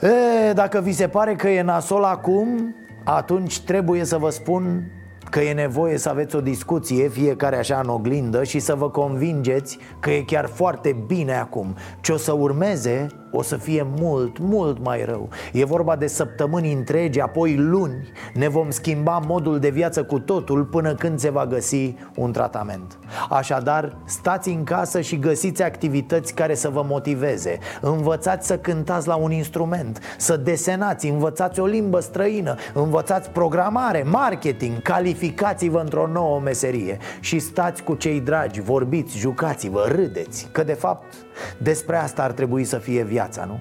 [0.00, 2.74] E, Dacă vi se pare că e nasol acum
[3.04, 4.90] Atunci trebuie să vă spun
[5.30, 9.78] că e nevoie să aveți o discuție, fiecare așa în oglindă Și să vă convingeți
[10.00, 11.74] că e chiar foarte bine acum.
[12.00, 15.28] Ce o să urmeze o să fie mult, mult mai rău.
[15.52, 18.12] E vorba de săptămâni întregi, apoi luni.
[18.34, 22.98] Ne vom schimba modul de viață cu totul până când se va găsi un tratament.
[23.28, 27.58] Așadar, stați în casă și găsiți activități care să vă motiveze.
[27.80, 34.82] Învățați să cântați la un instrument Să desenați, învățați o limbă străină Învățați programare, marketing
[34.82, 36.98] Calificați-vă într-o nouă meserie.
[37.20, 41.14] Și stați cu cei dragi, vorbiți, jucați-vă, râdeți Că de fapt
[41.58, 43.60] despre asta ar trebui să fie viața, nu?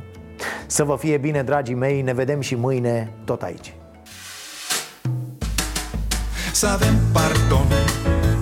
[0.66, 3.74] Să vă fie bine, dragii mei, ne vedem și mâine tot aici.
[6.52, 7.68] Să avem pardon,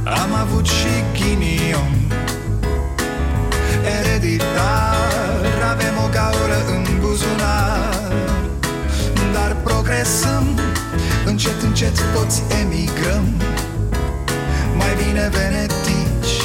[0.04, 1.96] am avut și ghinion.
[4.00, 8.12] Ereditar, avem o gaură în buzunar.
[9.34, 10.60] Dar progresăm,
[11.26, 13.26] încet, încet toți emigrăm.
[14.78, 16.36] Mai bine venetici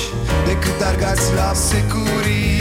[0.47, 2.52] decât argați la securii